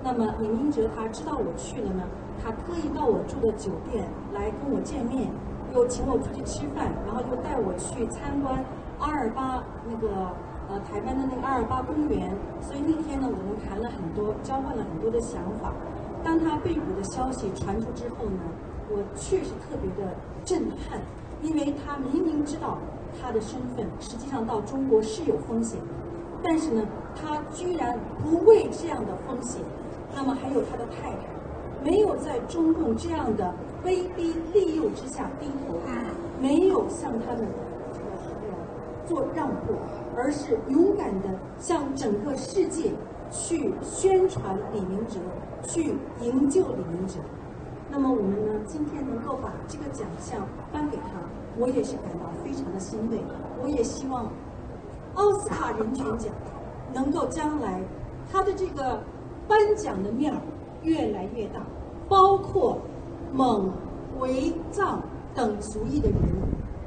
[0.04, 2.04] 那么李明哲他知道我去了呢，
[2.38, 5.32] 他特意到我住的酒店来跟我见面，
[5.74, 8.64] 又请我出去吃饭，然后又带我去参观
[9.00, 10.30] 阿尔巴那个
[10.70, 12.30] 呃台湾的那个阿尔巴公园。
[12.62, 15.74] 所以那天呢，我们谈了很多，交换了很多的想法。
[16.24, 18.46] 当他被捕的消息传出之后呢，
[18.94, 20.14] 我确实特别的
[20.46, 21.02] 震撼，
[21.42, 22.78] 因为他明明知道
[23.22, 25.80] 他的身份实际上到中国是有风险，
[26.44, 26.84] 但是呢，
[27.16, 29.62] 他居然不畏这样的风险。
[30.16, 31.18] 那么还有他的太太，
[31.84, 35.78] 没有在中共这样的威逼利诱之下低头，
[36.42, 37.48] 没有向他们
[39.06, 39.74] 做让步，
[40.16, 41.28] 而是勇敢的
[41.60, 42.92] 向整个世界
[43.30, 45.20] 去宣传李明哲，
[45.68, 47.16] 去营救李明哲。
[47.96, 51.14] 那么我们呢，今天能够把这个奖项颁给他，
[51.58, 53.20] 我也是感到非常的欣慰。
[53.64, 54.30] 我也希望
[55.14, 56.34] 奥斯卡人权奖
[56.94, 57.82] 能够将来
[58.30, 59.00] 他的这个。
[59.48, 60.42] 颁奖的面儿
[60.82, 61.62] 越来越大，
[62.10, 62.80] 包括
[63.32, 63.72] 蒙、
[64.18, 65.00] 维、藏
[65.36, 66.18] 等族裔的人，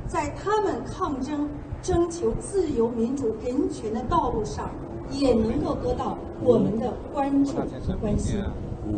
[0.08, 1.48] 在他们抗争、
[1.80, 4.70] 征求自由、民主、人权的道路上，
[5.12, 8.42] 也能够得到我们的关注和关心。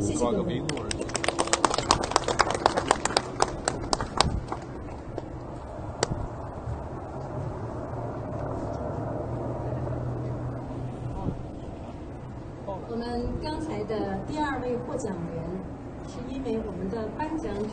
[0.00, 0.62] 谢谢各位。
[12.92, 15.42] 我们刚才的第二位获奖人，
[16.08, 17.70] 是因为我们的颁奖者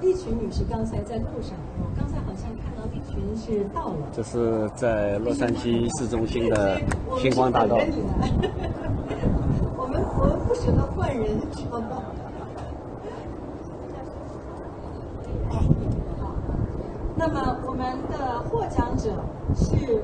[0.00, 3.96] 丽群女士刚才在路上，我刚才好像看到丽群是到了。
[4.12, 6.78] 这是在洛杉矶市中心的
[7.18, 7.78] 星光大道。
[9.78, 12.02] 我们我们不舍得换人，知道吗？
[17.16, 20.02] 那么我们的获奖者是，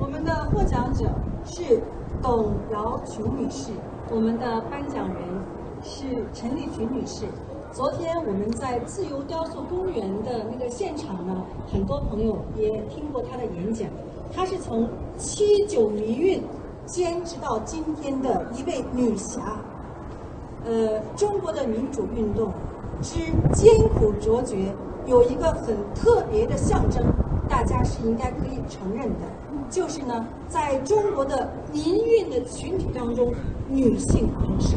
[0.00, 1.08] 我们的获奖者
[1.44, 1.80] 是。
[2.22, 3.72] 董瑶琼女士，
[4.10, 5.22] 我们的颁奖人
[5.82, 7.24] 是陈丽群女士。
[7.72, 13.88] 昨天我们在自由雕塑公园的那个现场呢，很多朋友也听过她的演讲。
[14.32, 16.42] 她是从七九民运
[16.86, 19.58] 坚持到今天的一位女侠。
[20.64, 22.52] 呃，中国的民主运动
[23.02, 23.18] 之
[23.52, 24.72] 艰苦卓绝，
[25.06, 27.02] 有一个很特别的象征，
[27.48, 29.26] 大家是应该可以承认的。
[29.70, 33.32] 就是呢，在中国的民运的群体当中，
[33.68, 34.76] 女性很少。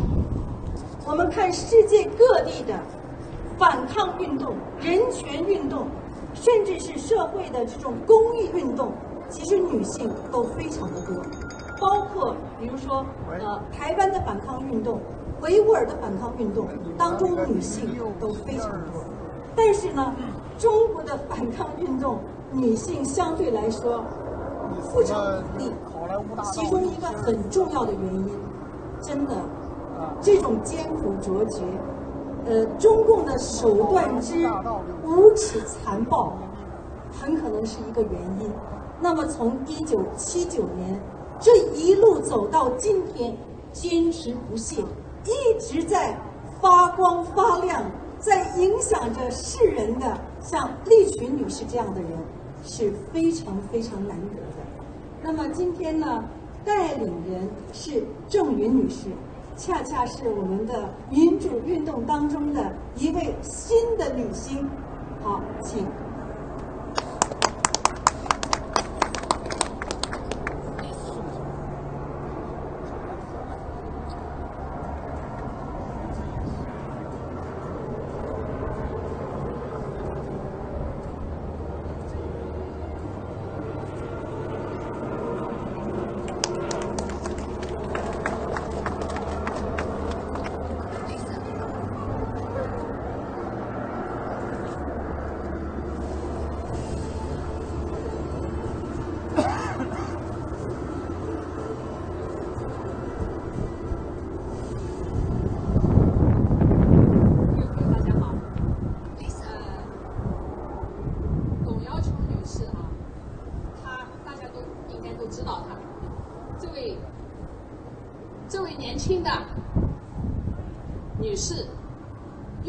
[1.06, 2.74] 我们看世界各地的
[3.58, 5.88] 反抗运动、人权运动，
[6.34, 8.92] 甚至是社会的这种公益运动，
[9.30, 11.24] 其实女性都非常的多。
[11.80, 13.06] 包括比如说，
[13.40, 15.00] 呃，台湾的反抗运动、
[15.42, 19.04] 维吾尔的反抗运动当中，女性都非常多。
[19.56, 20.14] 但是呢，
[20.58, 22.20] 中国的反抗运动，
[22.52, 24.04] 女性相对来说。
[24.94, 25.72] 不成比例，
[26.52, 28.30] 其中一个很重要的原因，
[29.02, 29.34] 真的，
[30.22, 31.62] 这种艰苦卓绝，
[32.46, 34.48] 呃，中共的手段之
[35.04, 36.34] 无耻残暴，
[37.12, 38.50] 很可能是一个原因。
[39.00, 41.00] 那么从一九七九年
[41.40, 43.38] 这一路走到今天，
[43.72, 44.82] 坚持不懈，
[45.26, 46.18] 一直在
[46.62, 47.84] 发光发亮，
[48.20, 52.10] 在影响着世人的，像利群女士这样的人。
[52.64, 54.66] 是非常非常难得的。
[55.22, 56.24] 那么今天呢，
[56.68, 59.08] 带领人是郑云女士，
[59.56, 64.68] 恰恰是我们的民主运动当中的一位新的女星。
[65.24, 65.88] 好，请。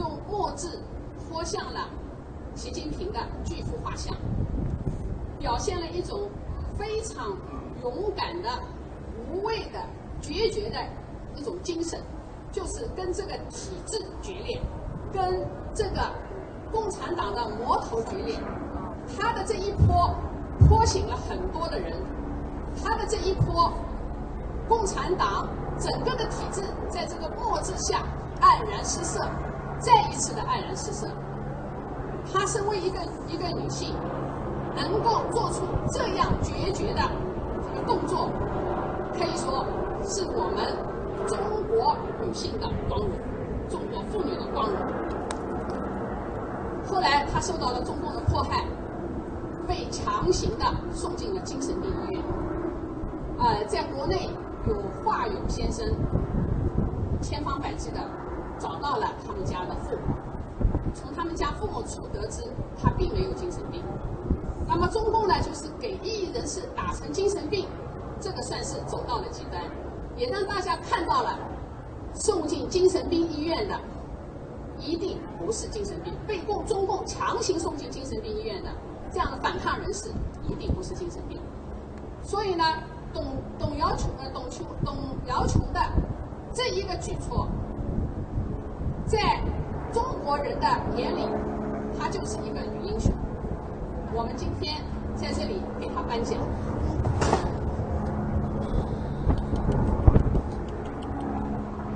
[0.09, 0.81] 用墨字
[1.29, 1.91] 泼向了
[2.55, 4.17] 习近平的巨幅画像，
[5.39, 6.31] 表现了一种
[6.79, 7.37] 非常
[7.83, 8.49] 勇敢的、
[9.31, 9.79] 无畏的、
[10.23, 10.77] 决绝的
[11.37, 12.01] 一种精神，
[12.51, 14.61] 就是跟这个体制决裂，
[15.13, 16.11] 跟这个
[16.73, 18.35] 共产党的魔头决裂。
[19.19, 20.15] 他的这一泼
[20.67, 21.93] 泼醒了很多的人，
[22.83, 23.73] 他的这一泼，
[24.69, 28.03] 共产党整个的体制在这个墨之下
[28.41, 29.27] 黯然失色，
[29.79, 31.09] 再一次的黯然失色。
[32.33, 33.95] 她身为一个一个女性，
[34.77, 37.03] 能够做出这样决绝的
[37.63, 38.31] 这个动作，
[39.13, 39.65] 可以说
[40.03, 40.77] 是我们
[41.27, 41.39] 中
[41.69, 43.11] 国女性的光荣，
[43.69, 44.77] 中国妇女的光荣。
[46.87, 48.65] 后来她受到了中共的迫害。
[49.69, 50.65] 被强行的
[50.95, 52.23] 送进了精神病医院。
[53.39, 54.31] 呃，在国内
[54.67, 55.87] 有华勇先生
[57.21, 57.99] 千方百计的
[58.59, 60.15] 找到了他们家的父母，
[60.95, 62.43] 从他们家父母处得知
[62.83, 63.83] 他并没有精神病。
[64.67, 67.67] 那么中共呢，就是给异议人士打成精神病，
[68.21, 69.63] 这个算是走到了极端，
[70.17, 71.39] 也让大家看到了
[72.13, 73.79] 送进精神病医院的
[74.79, 78.71] 一定不是精神病，被共中共强行送进精神病医院的。
[79.11, 80.11] 这样的反抗人士
[80.47, 81.41] 一定不是精神病，
[82.23, 82.63] 所以呢，
[83.11, 83.25] 董
[83.59, 84.95] 董瑶琼呃董琼董
[85.27, 85.81] 瑶琼的
[86.53, 87.49] 这一个举措，
[89.09, 89.41] 在
[89.91, 91.27] 中国人的眼里，
[91.99, 93.11] 她就是一个女英雄。
[94.13, 94.77] 我们今天
[95.17, 96.39] 在这里给她颁奖，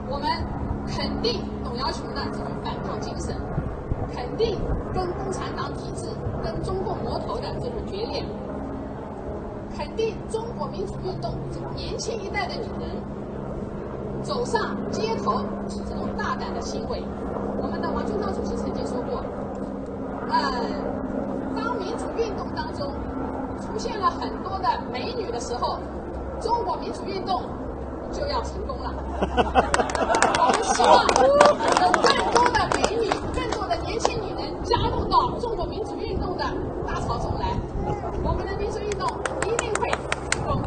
[0.08, 0.26] 我们
[0.88, 3.36] 肯定董瑶琼的这种反抗精神，
[4.14, 4.58] 肯定
[4.94, 6.08] 跟共产党体制。
[6.42, 8.24] 跟中共魔头的这种决裂，
[9.76, 12.90] 肯定中国民主运动这年轻一代的女人
[14.22, 17.02] 走上街头这种大胆的行为。
[17.60, 19.24] 我们的王军涛主席曾经说过，
[20.30, 20.52] 呃，
[21.56, 22.92] 当民主运动当中
[23.60, 25.78] 出现了很多的美女的时候，
[26.40, 27.42] 中国民主运动
[28.10, 28.92] 就要成功了。
[30.38, 31.34] 我们希望有
[31.78, 36.22] 更多的美女、更多的年轻女人加入到中国民主运动。
[36.36, 36.44] 的
[36.86, 37.46] 大潮中来，
[38.24, 39.06] 我们的民主运动
[39.46, 39.90] 一定会
[40.30, 40.62] 成功。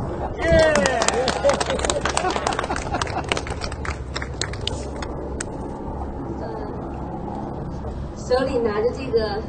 [8.15, 9.41] 手里拿着这个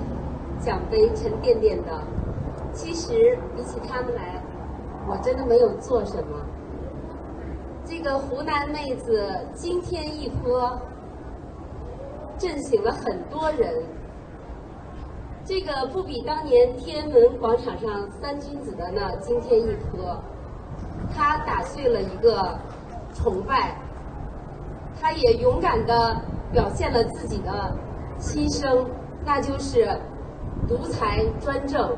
[0.61, 2.01] 奖杯，沉甸甸的。
[2.73, 4.41] 其实比起他们来，
[5.09, 6.39] 我真的没有做什么。
[7.85, 10.79] 这个湖南妹子惊天一泼，
[12.39, 13.83] 震醒了很多人。
[15.45, 20.21] 这个不比当年天安门广场上三君子的那惊天一泼，
[21.15, 22.59] 他打碎了一个
[23.15, 23.79] 崇拜，
[25.01, 26.21] 他也勇敢的
[26.53, 27.75] 表现了自己的
[28.19, 28.85] 牺牲，
[29.27, 29.87] 那就是
[30.69, 31.95] 独裁专政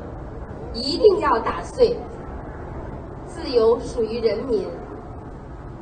[0.73, 1.95] 一定要打碎，
[3.27, 4.67] 自由属于人民。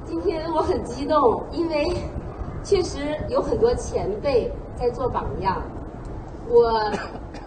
[0.04, 1.88] 今天我很激动，因为
[2.64, 5.64] 确实有很多前辈在做榜样，
[6.50, 6.92] 我。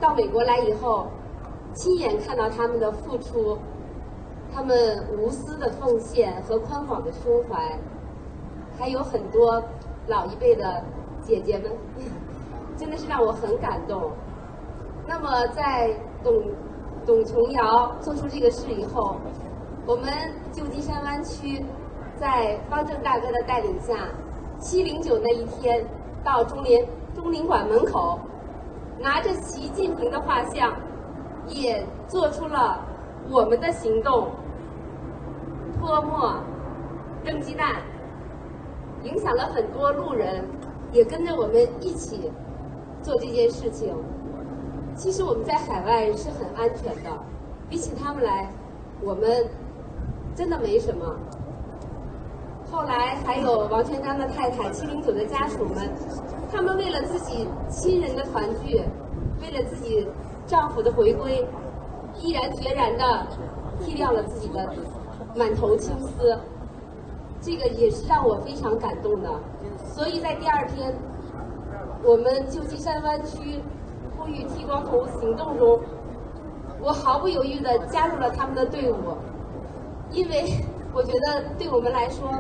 [0.00, 1.08] 到美国来以后，
[1.74, 3.58] 亲眼看到他们的付出，
[4.50, 7.78] 他们无私的奉献和宽广的胸怀，
[8.78, 9.62] 还有很多
[10.06, 10.82] 老一辈的
[11.20, 11.70] 姐姐们，
[12.80, 14.10] 真的是让我很感动。
[15.06, 16.32] 那么，在董
[17.04, 19.16] 董琼瑶做出这个事以后，
[19.86, 20.10] 我们
[20.50, 21.62] 旧金山湾区
[22.18, 24.08] 在方正大哥的带领下，
[24.58, 25.84] 七零九那一天
[26.24, 28.18] 到中联中领馆门口。
[28.98, 30.74] 拿着习近平的画像，
[31.48, 32.78] 也做出了
[33.30, 34.28] 我们的行动，
[35.78, 36.34] 泼墨、
[37.24, 37.76] 扔鸡蛋，
[39.02, 40.44] 影响了很多路人，
[40.92, 42.30] 也跟着我们一起
[43.02, 43.94] 做这件事情。
[44.96, 47.10] 其实我们在海外是很安全的，
[47.68, 48.50] 比起他们来，
[49.00, 49.46] 我们
[50.34, 51.16] 真的没什么。
[52.70, 55.90] 后来还有王全刚的太太、七零九的家属们。
[56.52, 58.82] 他们为了自己亲人的团聚，
[59.40, 60.06] 为了自己
[60.46, 61.46] 丈夫的回归，
[62.18, 63.26] 毅然决然地
[63.78, 64.68] 剃掉了自己的
[65.36, 66.36] 满头青丝，
[67.40, 69.30] 这个也是让我非常感动的。
[69.84, 70.92] 所以在第二天，
[72.02, 73.60] 我们旧金山湾区
[74.16, 75.78] 呼吁剃光头行动中，
[76.80, 78.96] 我毫不犹豫地加入了他们的队伍，
[80.10, 80.44] 因为
[80.94, 82.30] 我觉得对我们来说，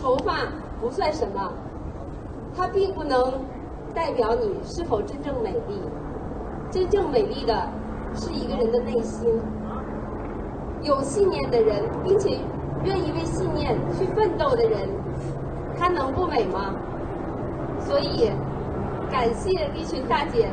[0.00, 0.48] 头发
[0.80, 1.52] 不算什么。
[2.56, 3.32] 它并不能
[3.94, 5.80] 代表你是否真正美丽，
[6.70, 7.68] 真正美丽的
[8.14, 9.40] 是一个人的内心。
[10.82, 12.38] 有信念的人，并且
[12.82, 14.88] 愿意为信念去奋斗的人，
[15.78, 16.74] 他能不美吗？
[17.78, 18.30] 所以，
[19.10, 20.48] 感谢一群大姐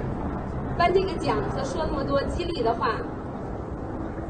[0.77, 2.89] 颁这个奖和说那么多激励的话。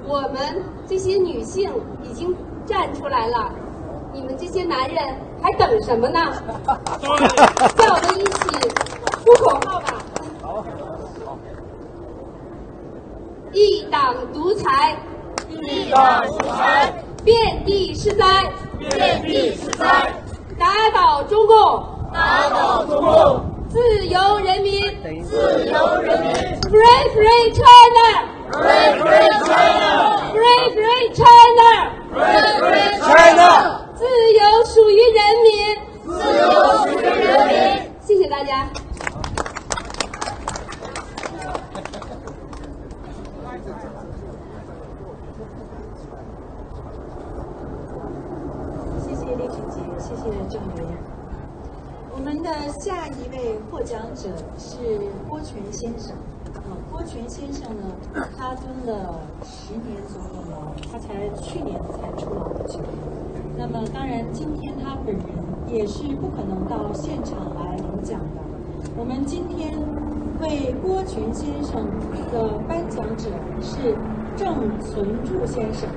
[0.10, 1.70] 我们这些女性
[2.02, 2.34] 已经
[2.66, 3.52] 站出来了，
[4.14, 4.98] 你们这些男人
[5.42, 6.20] 还等什么呢？
[7.76, 8.70] 叫我们一起
[9.26, 9.94] 呼口号吧！
[10.42, 10.64] 好，
[13.52, 14.98] 一党独裁，
[15.50, 18.26] 一党独裁，遍地是灾，
[18.80, 20.14] 遍地是灾，
[20.58, 24.82] 打倒中共，打倒中共，自由人民，
[25.24, 26.32] 自由人民
[26.72, 28.26] ，Free Free China。
[28.50, 30.32] Free Free China!
[30.34, 31.92] Free Free China!
[32.14, 33.84] Free Free China!
[33.96, 34.04] 自
[34.34, 35.48] 由属于人民，
[36.06, 36.44] 自由
[36.86, 37.52] 属于人民。
[38.02, 38.70] 谢谢大家。
[49.04, 50.88] 谢谢李群姐，谢谢郑委员。
[52.10, 52.50] 我们的
[52.80, 54.24] 下一位获奖者
[54.58, 55.00] 是
[55.30, 56.16] 郭全先生。
[56.54, 56.62] 呃，
[56.92, 57.84] 郭全先生呢，
[58.38, 62.80] 他蹲了十年左右了，他才去年才出牢的去。
[63.58, 65.26] 那么当然，今天他本人
[65.68, 68.42] 也是不可能到现场来领奖的。
[68.98, 69.78] 我们今天
[70.42, 71.86] 为郭全先生
[72.32, 73.30] 的颁奖者
[73.62, 73.96] 是
[74.36, 75.90] 郑存柱先生，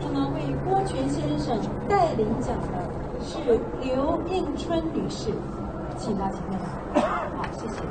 [0.00, 1.58] 那么为郭全先生
[1.88, 5.30] 代领奖的是刘应春女士，
[5.98, 6.58] 请到前面
[6.94, 7.00] 来。
[7.36, 7.82] 好，谢谢。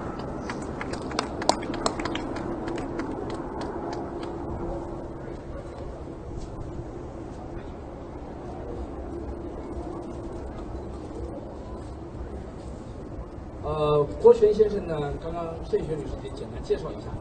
[14.42, 17.12] 呃，郭全先生呢，刚刚盛雪女士给简单介绍一下。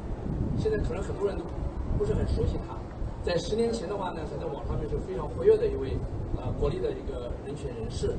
[0.56, 1.44] 现在可能很多人都
[1.98, 2.74] 不是很熟悉他。
[3.22, 5.98] 在十年前的话呢，他在网上面是非常活跃的一位
[6.38, 8.16] 呃国内的一个人权人士。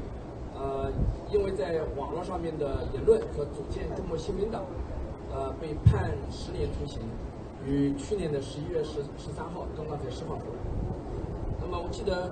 [0.54, 0.92] 呃，
[1.32, 4.64] 因为在网络上面的言论和组建中国新民党，
[5.34, 7.02] 呃，被判十年徒刑，
[7.66, 10.62] 于去年的十一月十十三号刚刚才释放出来。
[11.60, 12.32] 那么我记得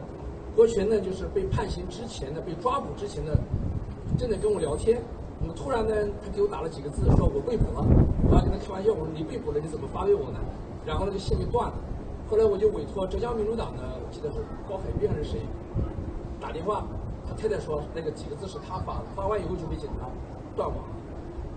[0.55, 3.35] 郭全呢，就是被判刑之前的，被抓捕之前的，
[4.19, 5.01] 正在跟我聊天。
[5.41, 7.79] 那么突然呢，他给我打了几个字，说我被捕了。
[8.27, 10.39] 我还跟他开玩笑，我说你被捕了，你怎么发给我呢？
[10.85, 11.73] 然后那个线就断了。
[12.29, 15.39] 后来我就委托浙江民主党的，我记得是高海斌还是谁，
[16.41, 16.83] 打电话，
[17.25, 20.11] 他太太说那个几个字是他发的，发完以后就被警察
[20.57, 20.77] 断网。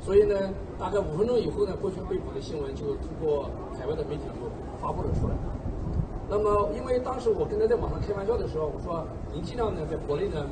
[0.00, 0.34] 所以呢，
[0.78, 4.46] 大概五分钟以后呢，过去被捕的新闻就通过海外的媒体就
[4.80, 5.34] 发布了出来。
[6.30, 9.04] 那么，因为当时我跟他在网上开玩笑的时候，我说
[9.34, 10.46] 您尽量呢在国内呢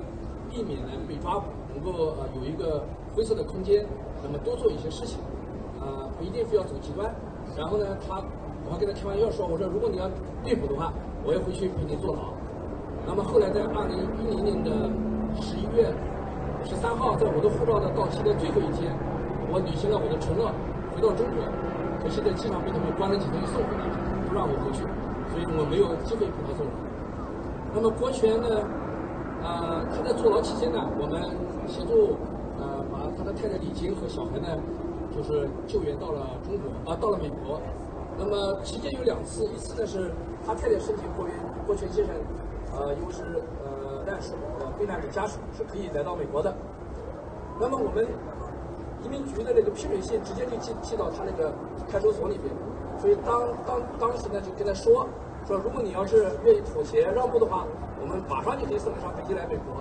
[0.51, 2.83] 避免呢被抓捕，能够呃有一个。
[3.15, 3.85] 灰色的空间，
[4.23, 5.19] 那么多做一些事情，
[5.81, 7.13] 啊，不一定非要走极端。
[7.57, 8.23] 然后呢，他，
[8.65, 10.09] 我还跟他开玩笑说，我说如果你要
[10.45, 10.93] 被捕的话，
[11.25, 12.31] 我要回去陪你坐牢。
[13.07, 14.71] 那么后来在二零一零年的
[15.43, 15.91] 十一月
[16.63, 18.95] 十三号，在我的护照的到期的最后一天，
[19.51, 20.53] 我履行了我的承诺，
[20.95, 21.43] 回到中国。
[22.01, 23.93] 可惜在机场被他们关了几天又送回来了，
[24.29, 24.87] 不让我回去，
[25.35, 26.73] 所以我没有机会陪他坐牢。
[27.75, 28.63] 那么郭全呢，
[29.43, 31.21] 啊，他在坐牢期间呢，我们
[31.67, 32.17] 协助。
[33.33, 34.59] 太太李晶和小孩呢，
[35.15, 37.61] 就是救援到了中国啊，到了美国。
[38.19, 40.11] 那么期间有两次，一次呢是
[40.45, 41.35] 他太太申请郭源
[41.67, 42.15] 郭全先生，
[42.77, 43.23] 呃，因为是
[43.65, 46.53] 呃难属呃避难者家属是可以来到美国的。
[47.59, 48.07] 那么我们
[49.03, 51.53] 移民局的那个批准信直接就寄寄到他那个
[51.91, 52.53] 看守所里边，
[52.99, 55.07] 所以当当当时呢就跟他说
[55.47, 57.65] 说，如果你要是愿意妥协让步的话，
[58.03, 59.81] 我们马上就可以送你上飞机来美国。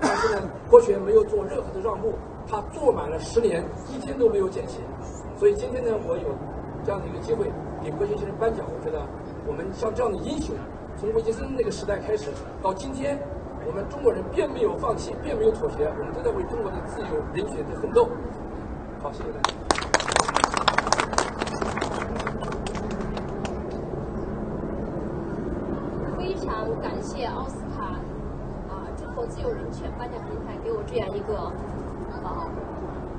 [0.00, 2.12] 但是呢，郭全没有做任何的让步。
[2.50, 4.80] 他坐满了十年，一天都没有减刑，
[5.36, 6.34] 所以今天呢，我有
[6.82, 7.52] 这样的一个机会
[7.84, 8.64] 给郭先生颁奖。
[8.66, 9.04] 我觉得
[9.46, 10.56] 我们像这样的英雄，
[10.96, 12.30] 从魏杰森那个时代开始
[12.62, 13.20] 到今天，
[13.66, 18.08] 我们中国人并没有放弃，并没有妥协，我们都在为中国的自由人权在奋斗。
[19.02, 19.52] 好，谢谢大家。
[26.16, 28.00] 非常感谢奥斯卡
[28.72, 31.52] 啊，中国自由人权颁奖平台给我这样一个。
[32.28, 32.46] 啊，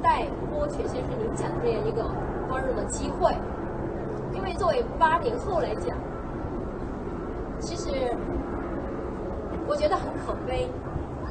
[0.03, 2.03] 带郭全先生您讲的这样一个
[2.47, 3.34] 光荣的机会，
[4.34, 5.97] 因为作为八零后来讲，
[7.60, 7.89] 其实
[9.68, 10.70] 我觉得很可悲，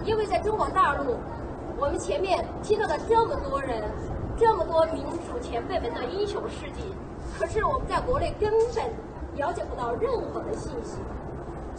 [0.04, 1.16] 因为在中国大陆，
[1.78, 3.82] 我们前面听到的这么多人，
[4.36, 6.94] 这么多民主前辈们的英雄事迹，
[7.38, 8.84] 可是我们在国内根本
[9.36, 10.98] 了解不到任何的信息。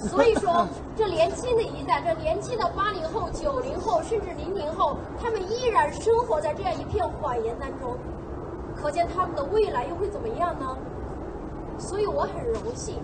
[0.07, 7.97] 所以说，这年轻的一代，这年轻的八零后、九零后，甚至零零后，他们依然生活在这样一片谎言当中，
[8.75, 10.77] 可见他们的未来又会怎么样呢？
[11.77, 12.95] 所以我很荣幸，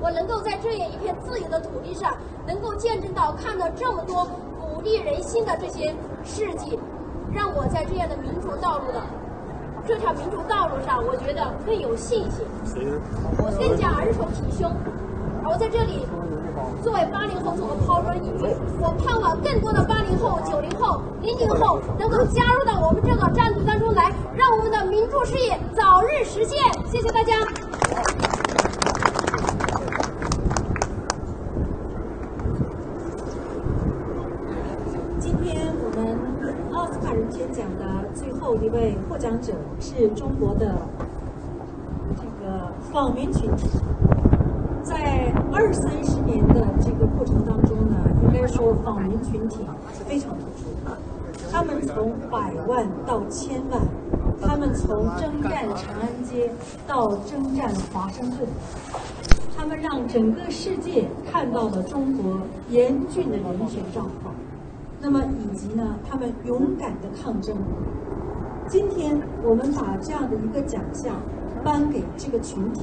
[0.00, 2.14] 我能够在这样一片自由的土地上，
[2.46, 4.26] 能够见证到、看到这么多
[4.60, 6.78] 鼓励人心的这些事迹，
[7.32, 9.02] 让我在这样的民主道路的
[9.86, 12.44] 这条民主道路上，我觉得更有信心，
[13.38, 14.70] 我更加儿丑体胸。
[15.44, 16.04] 而我在这里，
[16.82, 26.58] 作为八零后做个抛砖引玉，我盼望更多的八零后、九零后、零零后能够加入到我们这个战队当中来，让我们的民主事业早日实现。
[26.86, 27.34] 谢谢大家。
[35.18, 36.16] 今天我们
[36.72, 40.76] 奥斯卡人权奖的最后一位获奖者是中国的
[42.14, 43.68] 这个访民群体，
[44.84, 46.15] 在二三十
[46.80, 49.60] 这个过程当中呢，应该说访民群体
[50.06, 50.70] 非常突出。
[51.50, 53.80] 他们从百万到千万，
[54.40, 56.50] 他们从征战长安街
[56.86, 58.46] 到征战华盛顿，
[59.56, 64.34] 他们让整个世界看到了中国严峻的人权状况。
[65.00, 67.56] 那么以及呢，他们勇敢的抗争。
[68.68, 71.14] 今天我们把这样的一个奖项
[71.62, 72.82] 颁给这个群体。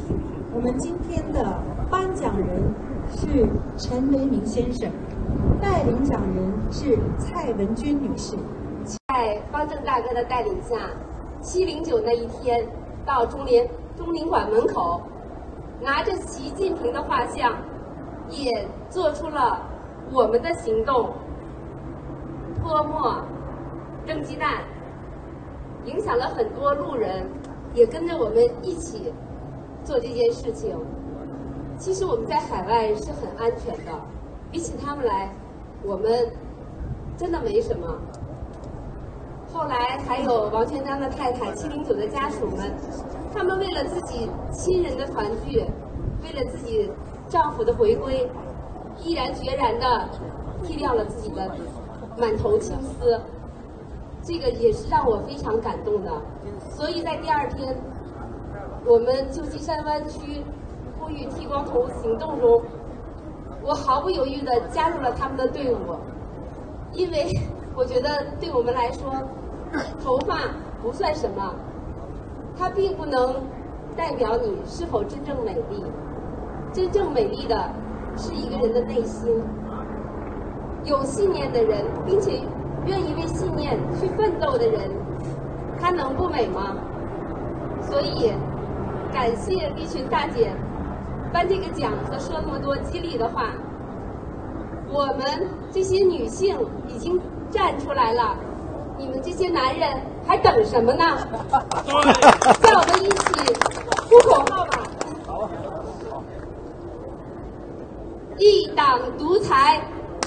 [0.55, 2.47] 我们今天的颁奖人
[3.11, 3.47] 是
[3.77, 4.89] 陈为民先生，
[5.61, 8.35] 带领奖人是蔡文君女士。
[9.07, 10.75] 在方正大哥的带领下，
[11.41, 12.67] 七零九那一天
[13.05, 15.01] 到中联中领馆门口，
[15.81, 17.53] 拿着习近平的画像，
[18.29, 19.61] 也做出了
[20.11, 21.11] 我们的行动。
[22.61, 23.21] 泼墨、
[24.05, 24.63] 扔鸡蛋，
[25.85, 27.25] 影响了很多路人，
[27.73, 29.13] 也跟着我们一起
[29.83, 30.75] 做这件事情。
[31.77, 33.91] 其实我们在海外是很安全的，
[34.51, 35.29] 比起他们来，
[35.83, 36.31] 我们
[37.17, 37.87] 真的没什么。
[39.51, 42.73] 后来还有王全璋的太太、七零九的家属们，
[43.33, 45.63] 他们为了自己亲人的团聚，
[46.23, 46.91] 为了自己
[47.27, 48.29] 丈夫的回归，
[49.03, 50.09] 毅然决然的
[50.63, 51.51] 剃掉了自己的。
[52.15, 53.19] 满头青丝，
[54.21, 56.11] 这个也是让我非常感动的。
[56.69, 57.75] 所以在第二天，
[58.85, 60.43] 我们旧金山湾区
[61.03, 62.61] 呼吁剃光头行动中，
[63.61, 65.97] 我毫不犹豫地加入了他们的队伍，
[66.93, 67.27] 因为
[67.75, 69.11] 我觉得对我们来说，
[70.01, 70.37] 头发
[70.81, 71.53] 不算什么，
[72.57, 73.35] 它并不能
[73.97, 75.83] 代表你是否真正美丽。
[76.71, 77.69] 真正美丽的
[78.15, 79.43] 是一个人的内心。
[80.85, 82.39] 有信念的人，并且
[82.85, 84.89] 愿意为信念去奋斗的人，
[85.81, 86.77] 他能不美吗？
[87.81, 88.31] 所以，
[89.11, 90.53] 感谢丽群大姐
[91.33, 93.49] 颁这个奖和说那么多激励的话。
[94.89, 96.55] 我们这些女性
[96.87, 97.19] 已经
[97.49, 98.35] 站出来了，
[98.95, 99.89] 你们这些男人
[100.27, 101.03] 还等什么呢？
[102.61, 103.53] 让我们一起
[104.07, 104.83] 呼口号吧！
[108.37, 109.81] 一党独裁。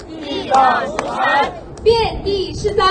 [0.09, 1.51] 一党独裁，
[1.83, 2.83] 遍地是灾，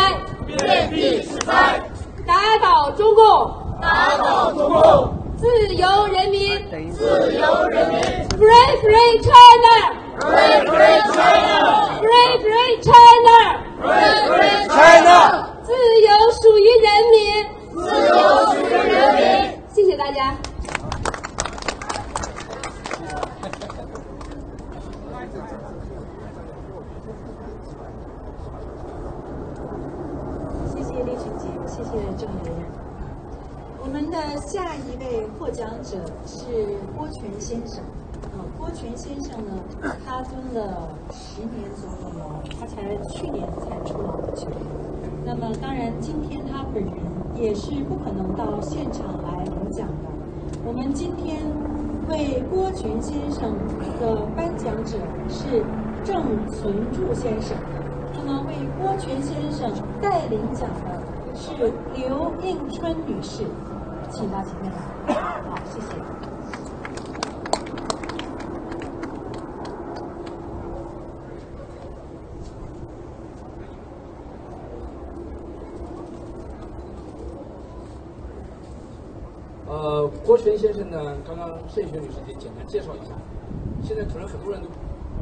[0.47, 1.83] 遍地是灾，
[2.27, 3.51] 打倒中共，
[3.81, 6.59] 打倒中共，自由人民，
[6.93, 7.03] 自
[7.35, 8.01] 由人民
[8.39, 15.09] ，Free Free China，Free Free China，Free Free China，Free Free China，
[15.63, 15.71] 自
[16.01, 16.09] 由
[16.41, 17.15] 属于人民，
[17.75, 18.13] 自由
[18.55, 19.21] 属于人民，
[19.75, 20.35] 谢谢大家。
[33.87, 36.45] 我们的下一位获奖者是
[36.99, 37.79] 郭全先生。
[38.35, 39.53] 啊，郭全先生呢，
[40.05, 44.33] 他蹲了十年左右了，他才去年才出老的。
[45.25, 46.95] 那么，当然今天他本人
[47.37, 50.11] 也是不可能到现场来领奖的。
[50.67, 51.47] 我们今天
[52.09, 53.55] 为郭全先生
[54.01, 55.65] 的颁奖者是
[56.03, 56.21] 郑
[56.51, 57.57] 存柱先生。
[58.13, 59.71] 那么，为郭全先生
[60.03, 63.45] 带领奖的是刘应春女士。
[64.17, 65.89] 请到前面来，好，谢谢。
[79.67, 83.13] 呃，郭全先生呢，刚刚盛雪女士也简单介绍一下。
[83.83, 84.69] 现在可能很多人都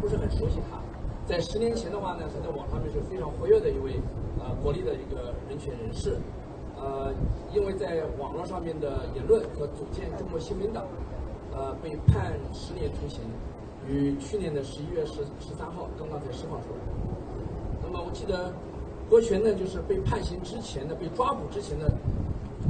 [0.01, 0.79] 不是很熟悉他，
[1.27, 4.01] 在十年前的话呢，他在网上面是非常活跃的一位
[4.39, 6.17] 呃国内的一个人权人士。
[6.77, 7.13] 呃，
[7.55, 10.85] 因为在网络上面的言论和组建中国新民党，
[11.55, 13.21] 呃，被判十年徒刑，
[13.87, 16.81] 于去年的十一月十十三号刚刚才释放出来。
[17.81, 18.53] 那么我记得
[19.09, 21.87] 郭全呢，就是被判刑之前呢，被抓捕之前呢，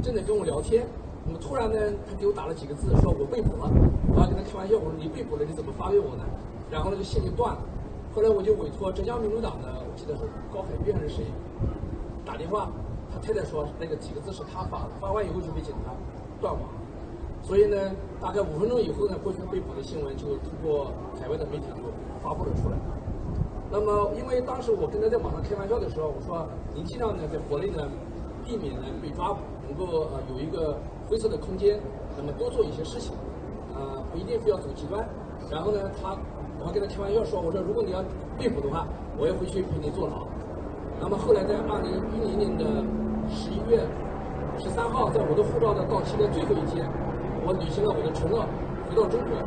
[0.03, 0.85] 正在跟我聊天。
[1.25, 3.67] 那么突然呢，他给我打了几个字，说我被捕了。
[4.13, 6.23] 我还跟他开玩笑，我说你被捕了，你怎么发给我呢？
[6.69, 7.61] 然后那个线就断了。
[8.13, 10.21] 后来我就委托浙江民主党的，我记得是
[10.53, 11.25] 高海燕还是谁，
[12.23, 12.69] 打电话。
[13.15, 15.93] 他太太说那个几个字是他发的，发完以后就被警察
[16.41, 16.61] 断网。
[17.41, 17.77] 所以呢，
[18.19, 20.91] 大概五分钟以后呢，过去被捕的新闻就通过
[21.21, 21.83] 海外的媒体就
[22.21, 22.75] 发布了出来。
[23.71, 27.87] 那么，因为当时我跟他在网上开玩笑的时候，我说您尽量呢在国内呢
[28.43, 31.79] 避免呢被抓捕，能够呃有一个灰色的空间，
[32.17, 33.13] 那么多做一些事情，
[33.73, 35.07] 啊不一定非要走极端。
[35.49, 36.17] 然后呢，他
[36.59, 38.03] 我还跟他开玩笑说，我说如果你要
[38.37, 38.87] 被捕的话，
[39.17, 40.25] 我要回去陪你坐牢。
[40.99, 42.65] 那么后来在二零一零年的
[43.29, 43.85] 十一月
[44.57, 46.85] 十三号，在我的护照的到期的最后一天，
[47.45, 48.45] 我履行了我的承诺，
[48.89, 49.37] 回到中国。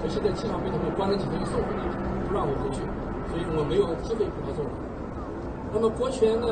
[0.00, 1.84] 可是，在机场被他们关了几天，又送回来，
[2.26, 2.80] 不让我回去。
[3.30, 4.70] 所以我没有机会陪他坐牢。
[5.72, 6.46] 那么郭全呢？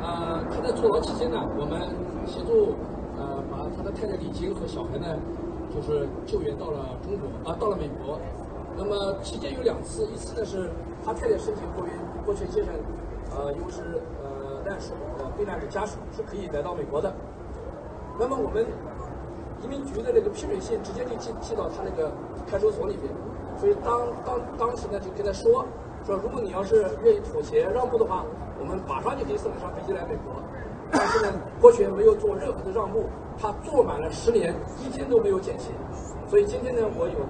[0.00, 1.76] 呃，他在坐牢期间呢，我们
[2.24, 2.72] 协助
[3.18, 5.18] 呃把他的太太李晶和小孩呢，
[5.68, 8.20] 就是救援到了中国啊，到了美国。
[8.76, 10.70] 那么期间有两次，一次呢是
[11.04, 11.92] 他太太申请郭元
[12.24, 12.72] 郭全先生，
[13.36, 14.94] 呃，因为是呃难属
[15.40, 17.12] 遇难的家属是可以来到美国的。
[18.18, 18.66] 那么我们
[19.62, 22.12] 移民局的那个批准信直接就寄寄到他那个
[22.46, 23.10] 看守所里面。
[23.58, 25.66] 所以当当当时呢，就跟他说
[26.04, 28.24] 说，如果你要是愿意妥协让步的话，
[28.58, 30.42] 我们马上就可以送你上飞机来美国。
[30.90, 33.04] 但是呢，郭全没有做任何的让步，
[33.38, 35.72] 他坐满了十年，一天都没有减薪。
[36.26, 37.20] 所以今天呢，我有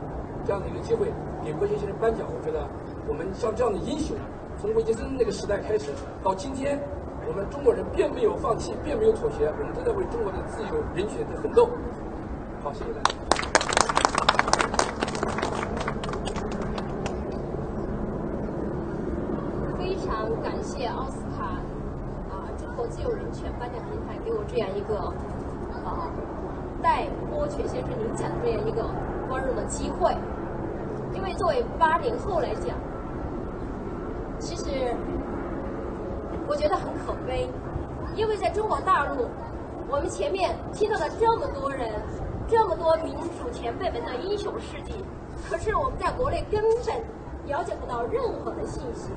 [0.44, 1.12] 这样的一个机会
[1.44, 2.26] 给郭全先生颁奖。
[2.30, 2.66] 我觉得
[3.08, 4.16] 我们像这样的英雄，
[4.61, 5.90] 从魏杰森那个时代开始
[6.22, 6.80] 到今天，
[7.31, 11.68] 我们中国人并没有放弃，并没有妥协，我们正在为中国的自由人权在奋斗。
[12.61, 13.14] 好，谢谢大家。
[19.78, 21.45] 非常感谢奥斯卡
[22.35, 24.99] 啊，中国自由人权颁奖平台给我这样一个
[25.87, 26.11] 啊
[26.83, 28.91] 带郭全先生领奖这样一个
[29.28, 30.12] 光荣的机会。
[31.14, 32.76] 因为作为八零后来讲，
[34.41, 34.97] 其实
[36.51, 37.48] 我觉得很可悲，
[38.16, 39.28] 因为在中国大陆，
[39.88, 41.88] 我们前面听到了这么多人，
[42.48, 44.92] 这么多民主前辈们的英雄事迹，
[45.48, 47.01] 可是我们在国内根本
[47.46, 49.11] 了解不到任何的信息。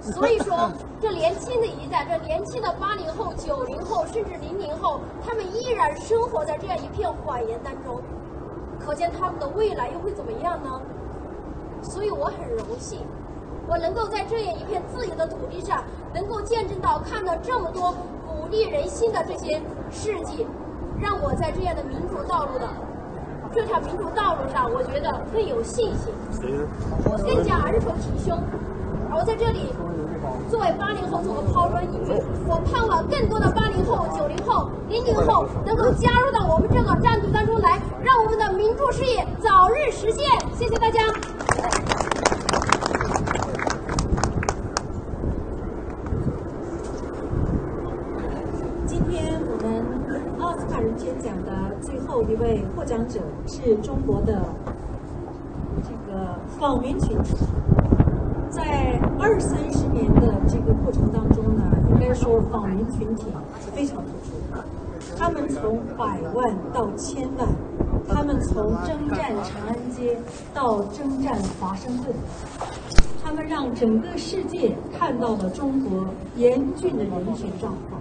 [0.00, 8.00] 所以说， 这年轻的一代，这年轻的八零后、九零后，甚至零零后，他们依然生活在这样一片谎言当中，
[8.80, 10.80] 可见他们的未来又会怎么样呢？
[11.82, 13.00] 所以我很荣幸，
[13.66, 17.92] 我能够在这样一片自由的土地上，能够见证到、看到这么多
[18.26, 19.60] 鼓励人心的这些
[19.90, 20.46] 事迹，
[21.00, 22.68] 让我在这样的民主道路的
[23.54, 26.12] 这条民主道路上，我觉得更有信心，
[27.24, 28.38] 更加昂首挺胸。
[29.12, 29.72] 我在这里。
[30.50, 40.24] 作为八零后做个抛砖引玉，我盼望更多的八零后、九零后、零零后能够加入到我们这个战队当中来，让我们的民主事业早日实现。
[40.54, 41.00] 谢谢大家。
[48.86, 51.52] 今天我们奥斯卡人权奖的
[51.82, 52.34] 最后一
[53.04, 54.42] 者是中国的
[55.82, 57.36] 这个访民群体。
[58.50, 63.26] 在二三十年的这个过程当中呢，应该说访民群体
[63.74, 64.36] 非常突出。
[65.18, 67.48] 他们从百万到千万，
[68.08, 70.16] 他们从征战长安街
[70.54, 72.14] 到征战华盛顿，
[73.24, 78.00] 他们让整个世界看到了中国严峻的人权状况。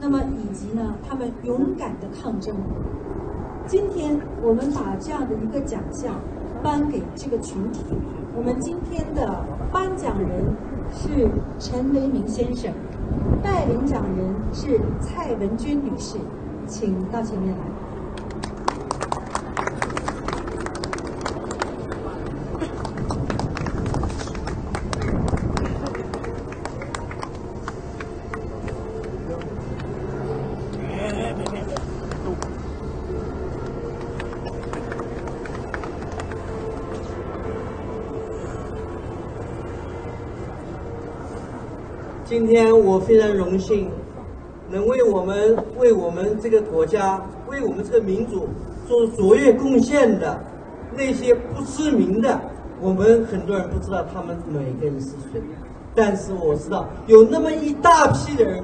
[0.00, 2.56] 那么以及呢，他们勇敢的抗争。
[3.66, 6.14] 今天我们把这样的一个奖项
[6.62, 7.82] 颁给这个群体。
[8.36, 10.54] 我们今天的颁奖人
[10.92, 12.72] 是陈为民先生，
[13.42, 16.16] 带领奖人是蔡文君女士，
[16.68, 17.64] 请到前面来。
[42.28, 43.88] 今天我非常荣幸，
[44.68, 48.48] 能为我们、为我们这个国家、为我们这个民族
[48.84, 50.36] 做卓越贡献的
[50.92, 52.40] 那些不知名的，
[52.80, 55.40] 我们很多人不知道他们每个人是谁，
[55.94, 58.60] 但是我知道有那么一大批人，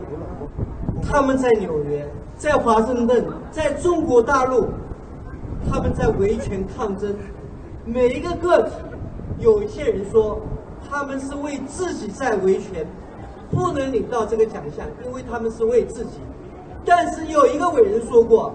[1.01, 2.05] 他们在纽约、
[2.37, 4.71] 在华盛顿、在中国大陆，
[5.71, 7.15] 他们在维权抗争，
[7.85, 8.73] 每一个个体，
[9.39, 10.41] 有一些人说
[10.91, 12.85] 他们是为自己在维权。
[13.53, 16.19] 不能领到这个奖项，因为他们是为自己。
[16.85, 18.55] 但是有一个伟人说过，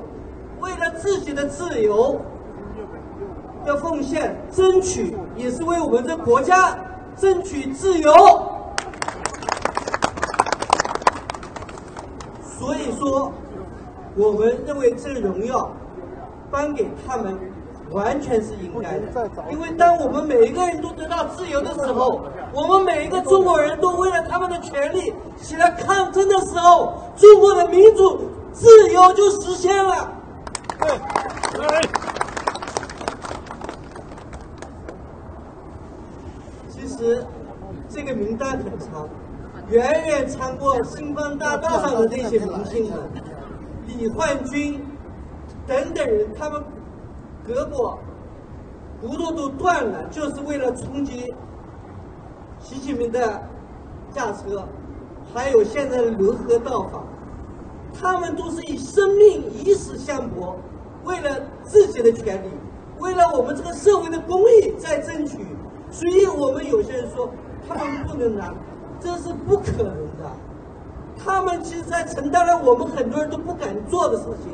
[0.60, 2.20] 为了自己的自由
[3.64, 6.78] 的奉献、争取，也是为我们的国家
[7.16, 8.12] 争取自由。
[12.42, 13.32] 所以说，
[14.16, 15.72] 我们认为这个荣耀
[16.52, 17.38] 颁给他们
[17.92, 19.30] 完全是应该的。
[19.52, 22.22] 因为当我们每一个人都得到自由的时候，
[22.54, 30.12] 我们每一个中国人都为了他们的权利起来抗争的时候，中国的民主自由就实现了。
[30.80, 31.82] 对
[36.70, 37.26] 其实
[37.90, 39.08] 这个名单很长，
[39.70, 43.00] 远远超过星光大道上的那些明星们，
[43.88, 44.86] 李焕军
[45.66, 46.64] 等等人，他们
[47.48, 47.96] 胳膊
[49.00, 51.34] 骨头都断了，就是为了冲击
[52.60, 53.42] 习近平的
[54.12, 54.66] 驾车，
[55.34, 57.04] 还有现在的刘河道法，
[58.00, 60.58] 他们都是以生命以死相搏，
[61.06, 62.50] 为了自己的权利，
[63.00, 65.46] 为了我们这个社会的公益在争取。
[65.90, 67.30] 所以我们有些人说
[67.66, 68.54] 他们不能拿，
[69.00, 70.30] 这是不可能的。
[71.18, 74.52] 他们其实在承担了我们很多人都不敢做的事情，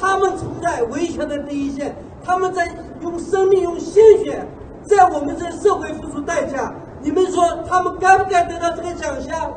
[0.00, 4.46] 他们冲在维权的第一线，他们在用生命、用鲜血，
[4.82, 6.72] 在我们这社会付出代价。
[7.02, 9.52] 你们说他们该不该得到这个奖项？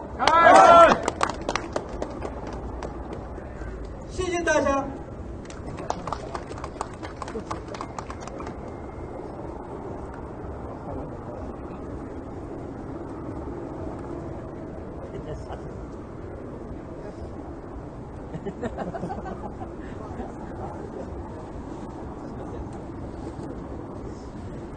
[4.09, 4.85] 谢谢大家。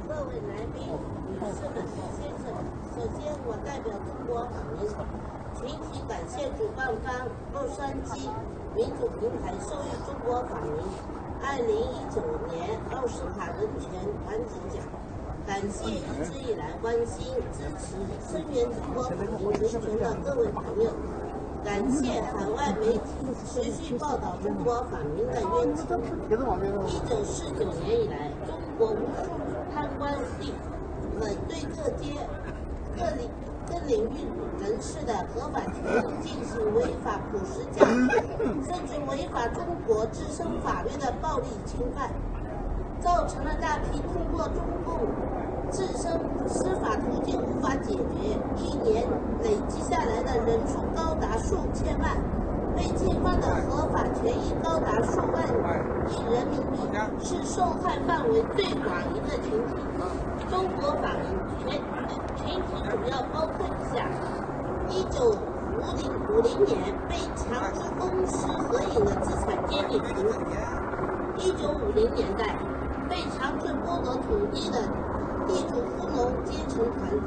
[0.09, 0.83] 各位来宾、
[1.29, 1.77] 女士们、
[2.17, 2.45] 先生，
[2.95, 4.89] 首先我代表中国法民
[5.55, 8.31] 群体感谢主办方洛杉矶
[8.75, 10.71] 民主平台授予中国法民
[11.43, 12.23] 2019
[12.53, 13.91] 年奥斯卡人权
[14.25, 14.83] 团体奖，
[15.47, 17.97] 感谢一直以来关心、支持、
[18.31, 20.91] 声援中国法民人权的各位朋友。
[21.65, 22.99] 感谢海外媒体
[23.45, 25.87] 持续报道中国法民的冤情。
[26.87, 29.31] 一九四九年以来，中国无数
[29.73, 30.51] 贪官污吏
[31.19, 32.13] 们对各阶、
[32.97, 33.31] 各领、
[33.69, 34.17] 各领域
[34.61, 37.87] 人士的合法权益进行违法捕食夹击，
[38.65, 42.11] 甚至违法中国自身法律的暴力侵犯，
[43.01, 44.99] 造成了大批通过中共
[45.71, 46.13] 自身
[46.49, 49.05] 司法途径无法解决，一年
[49.43, 52.17] 累积下来的人数高达数千万，
[52.77, 55.45] 被侵犯的合法权益高达数万
[56.09, 56.79] 亿人民币，
[57.21, 59.75] 是受害范围最广一个群体。
[60.49, 61.27] 中国法民
[61.59, 61.83] 全
[62.37, 64.09] 群体主要包括以下：
[64.89, 70.31] 一九五零五零年被强制公私合营的资产阶级群体；
[71.39, 72.57] 一九五零年代
[73.09, 74.79] 被强制剥夺土地的。
[75.47, 77.27] 地主富农阶层团体，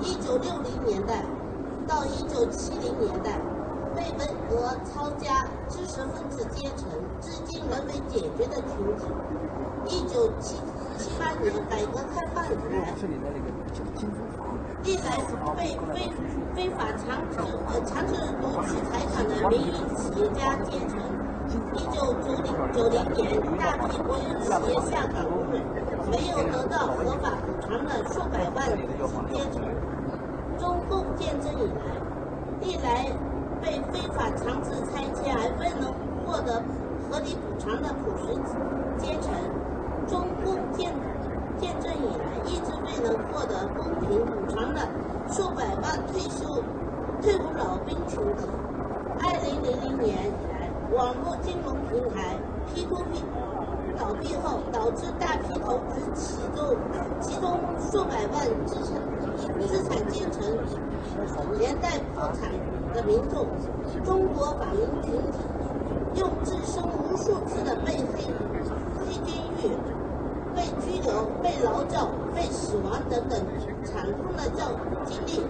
[0.00, 1.22] 一九六零年代
[1.86, 3.38] 到一九七零年代
[3.94, 6.88] 被文革抄家知识分子阶层
[7.20, 9.04] 至今仍未解决的群体，
[9.96, 10.56] 一九七
[10.96, 12.94] 七八年改革开放以来，
[14.82, 15.18] 历来
[15.56, 16.10] 被非
[16.54, 17.36] 非法强制
[17.68, 20.98] 呃强制夺取财产的民营企业家阶层，
[21.74, 25.79] 一九九零九零年大批国有企业下岗工人。
[26.10, 28.66] 没有得到合法补偿的数百万
[29.30, 29.62] 阶层，
[30.58, 31.78] 中共建政以来，
[32.60, 33.06] 历来
[33.62, 35.94] 被非法强制拆迁而未能
[36.26, 36.60] 获得
[37.08, 38.34] 合理补偿的朴实
[38.98, 39.30] 阶层，
[40.08, 40.92] 中共建
[41.60, 44.80] 建政以来一直未能获得公平补偿的
[45.30, 46.60] 数百万退休
[47.22, 48.48] 退伍老兵群体。
[49.22, 52.34] 二零零零年以来，网络金融平台
[52.74, 53.22] P2P。
[54.00, 56.74] 倒闭后，导致大批投资其中，
[57.20, 58.96] 其中数百万资产
[59.68, 60.40] 资产阶层
[61.58, 62.50] 连带破产
[62.94, 63.46] 的民众，
[64.02, 65.38] 中国法民群体
[66.14, 68.24] 用自身无数次的被黑
[68.98, 69.76] 黑监狱、
[70.56, 73.38] 被拘留、被劳教、被死亡等等
[73.84, 74.72] 惨痛的教
[75.04, 75.44] 经历，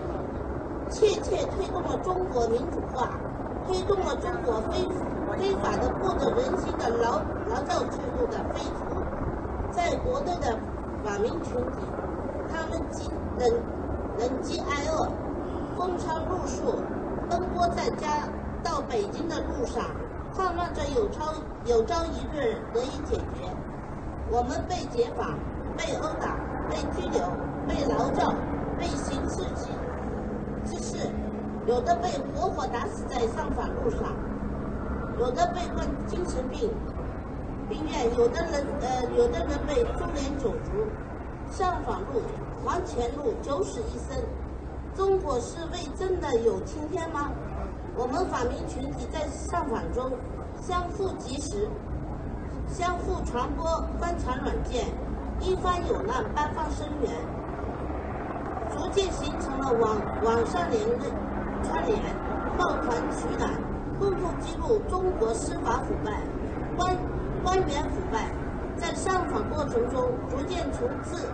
[0.91, 3.11] 切切推动了中国民主化，
[3.69, 4.83] 推动了中国非
[5.39, 9.01] 非法的不得人心的劳劳教制度的废除，
[9.73, 10.59] 在国内的
[11.05, 11.79] 法民群体，
[12.53, 13.49] 他们饥忍
[14.19, 15.09] 忍饥挨饿，
[15.77, 16.83] 风餐露宿，
[17.29, 18.29] 奔波在家
[18.63, 19.85] 到北京的路上，
[20.37, 21.33] 盼望着有朝
[21.65, 23.49] 有朝一日得以解决。
[24.31, 25.39] 我们被解绑、
[25.77, 26.37] 被殴打、
[26.71, 27.21] 被拘留、
[27.67, 28.33] 被劳教、
[28.79, 29.67] 被行刺之
[30.65, 31.11] 之事，
[31.67, 34.15] 有的被活活打死在上访路上，
[35.21, 36.71] 有的被困精神病。
[37.69, 40.89] 病院有的人，呃，有的人被株连九族，
[41.53, 42.23] 上访路、
[42.65, 44.25] 黄泉路九死一生。
[44.97, 47.31] 中国是为真的有今天吗？
[47.95, 50.11] 我们访民群体在上访中
[50.59, 51.69] 相互及时、
[52.67, 54.87] 相互传播观察软件，
[55.39, 57.13] 一方有难八方声援，
[58.73, 60.81] 逐渐形成了网网上联
[61.63, 62.01] 串联、
[62.57, 63.51] 抱团取暖、
[64.01, 66.23] 共同记录中国司法腐败、
[66.75, 66.97] 官
[67.45, 68.33] 官员腐败。
[68.79, 71.29] 在上访过程中，逐渐从自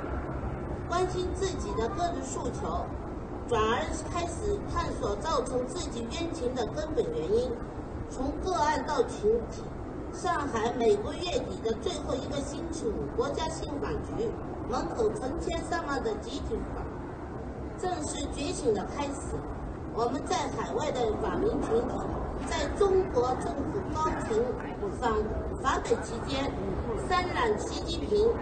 [0.88, 2.84] 关心自己的个人诉求，
[3.46, 7.52] 转而开始探索造成自己冤情的根本原因，
[8.10, 9.62] 从个案到群体。
[10.12, 14.28] 上海每个月底的最后一个星期五，国家信访局
[14.68, 16.82] 门口成千上万的集体访，
[17.78, 19.36] 正是觉醒的开始。
[19.94, 21.94] 我们在海外的访民群体，
[22.45, 24.43] 在中国政府高层
[25.01, 25.14] 访
[25.62, 26.53] 访美期间。
[27.09, 28.32] 三揽习近平，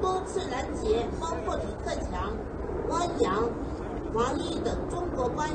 [0.00, 2.32] 多次拦截，包括李克强、
[2.88, 3.48] 汪洋、
[4.12, 5.48] 王毅等中国官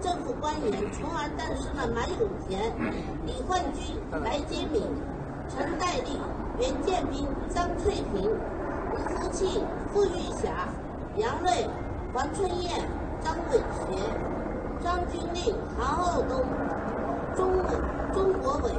[0.00, 2.72] 政府官员，从而诞生了马永田、
[3.26, 4.82] 李焕军、白洁敏、
[5.48, 6.18] 陈代利、
[6.58, 8.30] 袁建斌、张翠萍、
[8.92, 10.68] 吴福庆、傅玉霞、
[11.16, 11.68] 杨锐、
[12.14, 12.82] 王春燕、
[13.22, 13.98] 张伟学、
[14.82, 16.42] 张军令、韩浩东、
[17.38, 17.46] 钟
[18.12, 18.72] 钟国伟、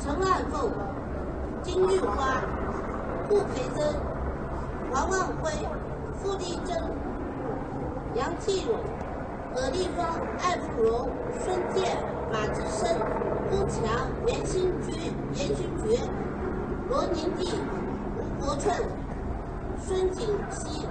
[0.00, 0.72] 陈万凤、
[1.62, 2.40] 金玉花。
[3.28, 3.86] 顾培珍、
[4.90, 5.52] 王万辉、
[6.14, 6.74] 傅立珍、
[8.14, 8.74] 杨继勇、
[9.54, 10.06] 葛丽芳、
[10.40, 11.98] 艾芙蓉、孙健、
[12.32, 12.88] 马志生、
[13.50, 16.00] 龚强、袁新军、袁新觉、
[16.88, 17.52] 罗宁娣、
[18.16, 18.74] 吴国春、
[19.78, 20.86] 孙锦熙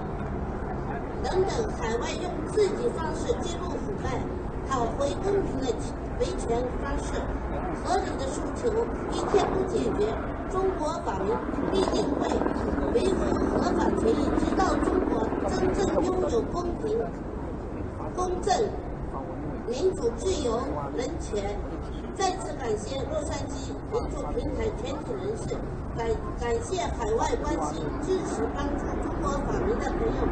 [1.24, 4.20] 等等，海外用自己方式记录腐败、
[4.70, 5.72] 讨回公平的
[6.20, 7.14] 维权方式，
[7.84, 8.68] 合理的诉求
[9.12, 10.12] 一天不解决。
[10.50, 11.36] 中国法民
[11.70, 12.26] 必定会
[12.94, 13.18] 维护
[13.52, 16.98] 合法权益，直到中国真正拥有公平、
[18.16, 18.68] 公正、
[19.68, 20.58] 民主、自由、
[20.96, 21.54] 人权。
[22.16, 25.54] 再次感谢洛杉矶民主平台全体人士，
[25.96, 26.08] 感
[26.40, 30.26] 感谢海外关心、支持、帮助中国法民的朋友，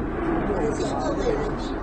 [0.56, 1.76] 感谢各位来宾，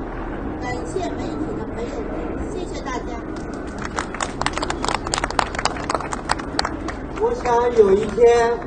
[0.59, 3.21] 感谢媒体的朋友们，谢谢大家。
[7.53, 8.57] 当有一天，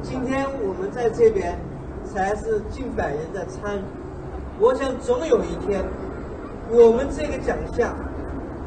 [0.00, 1.58] 今天我们在这边
[2.04, 3.82] 才是近百人在参与。
[4.60, 5.84] 我想总有一天，
[6.70, 7.92] 我们这个奖项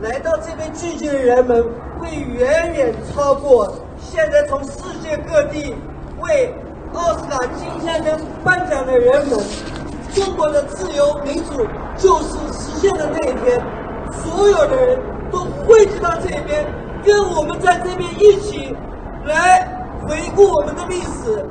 [0.02, 1.64] 来到这边聚集的人们
[1.98, 5.74] 会远远超过现在从世界各地
[6.20, 6.54] 为
[6.94, 9.40] 奥斯卡金像奖颁奖的人们。
[10.14, 11.66] 中国的自由民主
[11.96, 13.64] 就是实现的那一天，
[14.12, 15.00] 所有的人
[15.32, 16.66] 都汇集到这边，
[17.06, 18.76] 跟我们在这边一起。
[19.30, 19.68] 来
[20.02, 21.46] 回顾我们的历史，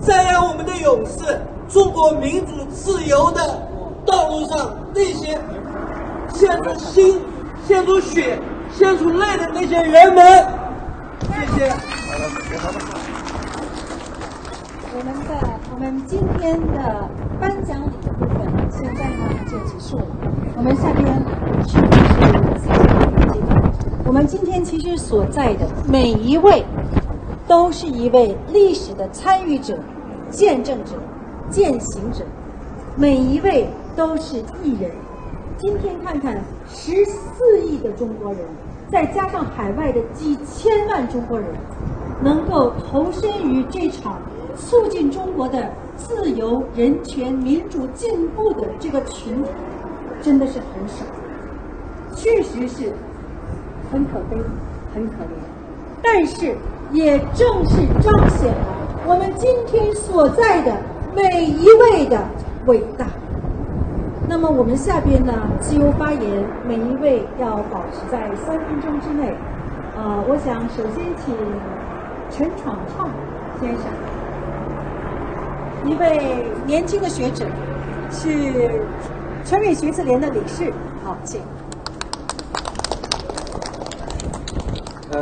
[0.00, 3.62] 赞扬我们的勇士，中国民主自由的
[4.04, 5.38] 道路上那些
[6.34, 7.22] 献出心、
[7.68, 8.36] 献出血、
[8.72, 10.24] 献出泪的那些人们。
[11.22, 11.72] 谢谢。
[14.92, 15.30] 我们的
[15.72, 17.08] 我们今天的
[17.40, 20.04] 颁奖礼的部分，现在呢就结束了。
[20.56, 21.06] 我们下边
[21.68, 21.78] 是。
[24.04, 26.66] 我们今天其实所在的每一位。
[27.50, 29.76] 都是一位历史的参与者、
[30.30, 30.92] 见证者、
[31.50, 32.24] 践行者，
[32.94, 34.88] 每一位都是艺人。
[35.58, 38.40] 今天看看十四亿的中国人，
[38.88, 41.48] 再加上海外的几千万中国人，
[42.22, 44.22] 能够投身于这场
[44.56, 49.48] 促进中国的自由、人权、民主进步的这个群体，
[50.22, 51.04] 真的是很少，
[52.14, 52.92] 确实是
[53.90, 54.36] 很可悲、
[54.94, 55.59] 很可怜。
[56.02, 56.56] 但是。
[56.92, 58.66] 也正是彰显了
[59.06, 60.76] 我们今天所在的
[61.14, 62.20] 每一位的
[62.66, 63.06] 伟大。
[64.28, 69.32] 那么我们下边呢自由发言，每一位要保持在三分钟之内。
[69.96, 71.32] 呃，我想首先请
[72.28, 73.08] 陈闯创
[73.60, 73.84] 先生，
[75.88, 77.46] 一位年轻的学者，
[78.10, 78.82] 是
[79.44, 80.72] 全美学子联的理事。
[81.04, 81.40] 好，请。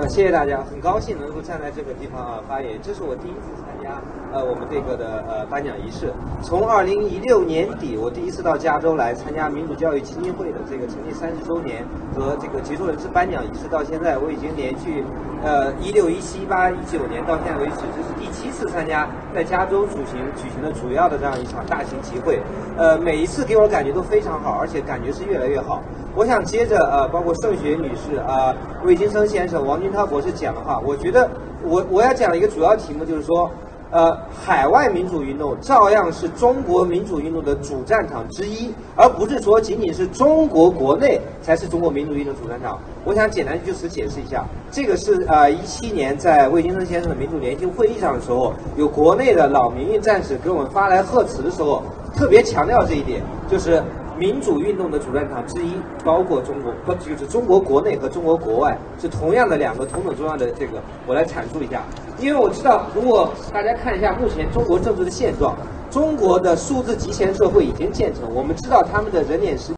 [0.07, 2.79] 谢谢大家，很高兴能够站在这个地方啊发言。
[2.83, 4.01] 这是我第一次参加
[4.33, 6.13] 呃我们这个的呃颁奖仪式。
[6.43, 15.05] 从二零一六年底，我第一次到加州来参加民主教育基金会的这个成立三十周年和这个杰出人士颁奖仪式，到现在我已经连续
[15.43, 22.41] 呃一六一七一八一九年到现在为止，这是第七次参加在加州举行举行的主要的这样一场大型集会。
[22.77, 25.83] 呃，每一次给我感觉都非常好，而且感觉是越来越好。
[26.15, 28.55] 我想接着呃，包括盛雪女士啊、
[28.85, 31.29] 魏金生先生、王军涛博士讲的话，我觉得
[31.65, 33.51] 我我要讲的一个主要题目，就是说，
[33.91, 34.15] 呃，
[34.45, 42.79] 海外民主运动照样是中国民主运动的主战场之一，而不是说仅仅是中国国内才是中国民主运动主战场。
[43.05, 51.83] 我想简单就此解释一下，这个是呃一七年在魏金生先生的民主联席会议上的时候，有国内的老民运战士给我们发来贺词的时候，
[52.15, 53.83] 特别强调这一点，就是
[54.19, 55.73] 民主运动的主战场之一，
[56.05, 60.73] 包括中国，不就是中国国内和中国国外是同样的两个同等重要的这个，
[61.07, 61.83] 我来阐述一下。
[62.21, 65.57] 因为我知道，如果大家看一下目前中国政治的现状，
[65.89, 69.73] 中国的数字集权社会已经建成，我们知道他们的人脸识